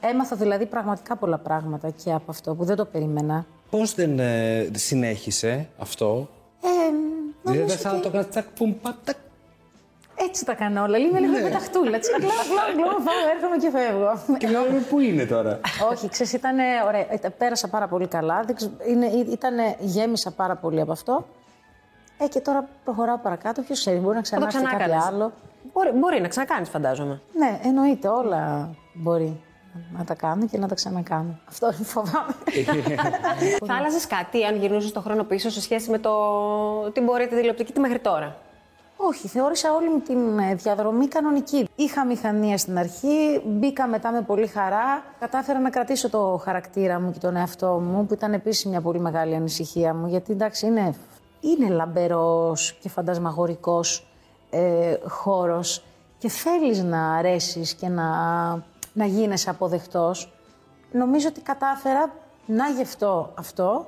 Έμαθα 0.01 0.37
δηλαδή 0.37 0.67
πραγματικά 0.67 1.17
πολλά 1.17 1.39
πράγματα 1.39 1.91
και 1.91 2.13
από 2.13 2.31
αυτό 2.31 2.55
που 2.55 2.65
δεν 2.65 2.77
το 2.77 2.85
περίμενα. 2.85 3.47
Πώς 3.71 3.95
δεν 3.95 4.19
ε, 4.19 4.71
συνέχισε 4.75 5.69
αυτό; 5.79 6.29
Ε, 6.61 6.69
Δηλαδή 6.69 7.59
νομίζω 7.59 7.67
δεν 7.67 7.77
θα 7.77 7.91
ότι 7.91 8.03
το 8.03 8.11
κάνεις 8.11 8.29
τσακ 8.29 8.45
πουμ 8.45 8.75
πατακ. 8.83 9.17
Έτσι 10.29 10.45
τα 10.45 10.55
κάνω 10.55 10.83
όλα. 10.83 10.99
Λίγο 10.99 11.17
λίγο 11.19 11.33
με 11.43 11.51
ταχτούλα. 11.51 11.99
Τσακ, 11.99 12.19
γλω, 12.21 12.29
γλω, 12.29 12.85
γλω, 12.85 12.95
πάω, 13.05 13.15
έρχομαι 13.37 13.57
και 13.57 13.71
φεύγω. 13.71 14.37
Και 14.39 14.47
λέμε 14.49 14.79
πού 14.91 15.01
είναι 15.01 15.25
τώρα; 15.25 15.61
Όχι, 15.91 16.09
ξέρεις, 16.09 16.33
ήταν 16.33 16.57
ωραία. 16.87 17.01
Ε, 17.01 17.29
Πέρασα 17.39 17.69
πάρα 17.69 17.89
πολύ 17.89 18.07
καλά. 18.07 18.43
Δεν 18.47 18.55
ξε- 18.57 18.71
Είναι, 18.89 19.07
ήταν, 19.07 19.55
γέμισα 19.81 20.31
πάρα 20.31 20.57
πολύ 20.57 20.81
από 20.81 20.93
αυτό. 20.93 21.27
Ε, 22.19 22.27
και 22.29 22.41
τώρα 22.41 22.69
προχωράω 22.85 23.19
παρακάτω. 23.19 23.63
Ποιος 23.63 23.79
ξέρει, 23.79 23.99
μπορεί 23.99 24.17
να 24.17 24.25
Θα 24.25 24.39
το 24.39 24.47
ξανάρθει 24.47 24.77
κάτι 24.77 24.91
ξανάκανες. 24.91 25.07
άλλο. 25.23 25.33
Μπορεί, 25.73 25.91
μπορεί 25.91 26.21
να 26.21 26.29
ξανακάνεις, 26.29 26.69
φαντάζομαι. 26.69 27.21
Ναι, 27.33 27.61
εννοείται, 27.65 28.09
όλα 28.09 28.69
μπορεί 28.95 29.41
να 29.99 30.05
τα 30.05 30.15
κάνω 30.15 30.47
και 30.47 30.59
να 30.59 30.69
τα 30.69 30.75
ξανακάνω. 30.75 31.39
Αυτό 31.49 31.73
φοβάμαι. 31.93 32.35
Θα 33.67 33.75
άλλαζες 33.75 34.07
κάτι 34.07 34.45
αν 34.45 34.57
γυρνούσες 34.57 34.93
το 34.93 35.01
χρόνο 35.01 35.25
πίσω 35.25 35.51
σε 35.51 35.61
σχέση 35.61 35.91
με 35.91 35.99
το 35.99 36.11
την 36.93 37.07
πορεία 37.07 37.29
τη 37.29 37.37
τηλεοπτική 37.37 37.73
τη 37.73 37.81
μέχρι 37.81 37.99
τώρα; 37.99 38.37
Όχι, 38.97 39.29
θεώρησα 39.29 39.75
όλη 39.75 39.89
μου 39.89 40.01
την 40.01 40.39
ε, 40.39 40.55
διαδρομή 40.55 41.09
κανονική. 41.09 41.69
Είχα 41.75 42.05
μηχανία 42.05 42.59
στην 42.59 42.79
αρχή, 42.79 43.43
μπήκα 43.47 43.87
μετά 43.87 44.11
με 44.13 44.23
πολύ 44.23 44.47
χαρά. 44.47 45.03
Κατάφερα 45.19 45.59
να 45.59 45.71
κρατήσω 45.71 46.11
το 46.11 46.41
χαρακτήρα 46.43 47.01
μου 47.01 47.13
και 47.13 47.19
τον 47.19 47.37
εαυτό 47.37 47.67
μου, 47.67 48.07
που 48.07 48.15
ήταν 48.15 48.33
επίση 48.33 48.69
μια 48.69 48.81
πολύ 48.81 49.01
μεγάλη 49.01 49.35
ανησυχία 49.35 49.95
μου. 49.95 50.07
Γιατί 50.07 50.33
εντάξει, 50.33 50.67
είναι, 50.67 50.95
είναι 51.41 51.69
λαμπερός 51.69 52.79
και 52.83 52.89
φαντασμαγορικός 52.89 54.07
ε, 54.51 54.97
χώρος 55.09 55.85
και 56.19 56.29
θέλεις 56.29 56.83
να 56.83 57.15
αρέσεις 57.15 57.75
και 57.75 57.89
να, 57.89 58.09
να 58.93 59.05
γίνεσαι 59.05 59.51
αποδεκτός. 59.51 60.33
Νομίζω 60.93 61.29
ότι 61.29 61.41
κατάφερα 61.41 62.13
να 62.47 62.69
γευτώ 62.69 63.33
αυτό, 63.35 63.87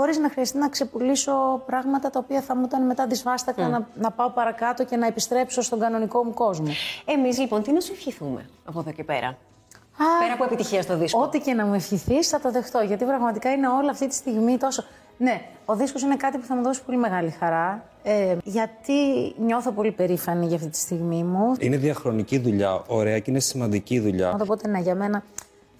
χωρίς 0.00 0.18
να 0.18 0.30
χρειαστεί 0.30 0.58
να 0.58 0.68
ξεπουλήσω 0.68 1.62
πράγματα 1.66 2.10
τα 2.10 2.18
οποία 2.24 2.40
θα 2.40 2.56
μου 2.56 2.64
ήταν 2.64 2.86
μετά 2.86 3.06
δυσβάστακτα 3.06 3.68
να, 3.68 3.86
να 3.94 4.10
πάω 4.10 4.30
παρακάτω 4.30 4.84
και 4.84 4.96
να 4.96 5.06
επιστρέψω 5.06 5.62
στον 5.62 5.78
κανονικό 5.78 6.24
μου 6.24 6.34
κόσμο. 6.34 6.66
Εμείς 7.04 7.38
λοιπόν 7.38 7.62
τι 7.62 7.72
να 7.72 7.80
σου 7.80 7.92
ευχηθούμε 7.92 8.48
από 8.64 8.80
εδώ 8.80 8.92
και 8.92 9.04
πέρα; 9.04 9.26
Α, 9.26 10.04
Πέρα 10.20 10.32
από 10.34 10.44
επιτυχία 10.44 10.82
στο 10.82 10.96
δίσκο. 10.96 11.20
Ό,τι 11.20 11.40
και 11.40 11.54
να 11.54 11.66
μου 11.66 11.74
ευχηθείς, 11.74 12.28
θα 12.28 12.40
το 12.40 12.50
δεχτώ. 12.50 12.80
Γιατί 12.80 13.04
πραγματικά 13.04 13.52
είναι 13.52 13.68
όλα 13.68 13.90
αυτή 13.90 14.06
τη 14.06 14.14
στιγμή 14.14 14.56
τόσο. 14.58 14.84
Ναι, 15.16 15.40
ο 15.64 15.74
δίσκος 15.74 16.02
είναι 16.02 16.16
κάτι 16.16 16.38
που 16.38 16.46
θα 16.46 16.54
μου 16.54 16.62
δώσει 16.62 16.82
πολύ 16.82 16.98
μεγάλη 16.98 17.30
χαρά. 17.30 17.84
Ε, 18.02 18.36
γιατί 18.44 18.92
νιώθω 19.38 19.70
πολύ 19.70 19.92
περήφανη 19.92 20.46
για 20.46 20.56
αυτή 20.56 20.68
τη 20.68 20.78
στιγμή 20.78 21.24
μου. 21.24 21.54
Είναι 21.58 21.76
διαχρονική 21.76 22.38
δουλειά, 22.38 22.82
ωραία 22.86 23.18
και 23.18 23.30
είναι 23.30 23.40
σημαντική 23.40 24.00
δουλειά. 24.00 24.36
Οπότε 24.40 24.68
ναι, 24.68 24.78
για 24.78 24.94
μένα 24.94 25.22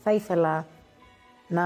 θα 0.04 0.12
ήθελα 0.12 0.66
να 1.48 1.64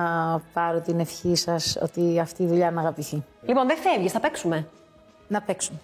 πάρω 0.53 0.81
την 0.81 1.01
ευχή 1.01 1.37
σας 1.37 1.79
ότι 1.83 2.21
αυτή 2.21 2.43
η 2.43 2.47
δουλειά 2.47 2.71
να 2.71 2.81
αγαπηθεί. 2.81 3.25
Λοιπόν, 3.43 3.67
δεν 3.67 3.77
φεύγεις, 3.77 4.13
θα 4.13 4.21
παίξουμε. 4.21 4.69
Να 5.29 5.41
παίξουμε. 5.41 5.79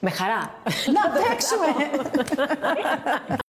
Με 0.00 0.10
χαρά. 0.10 0.50
να 0.92 1.10
παίξουμε! 1.10 1.66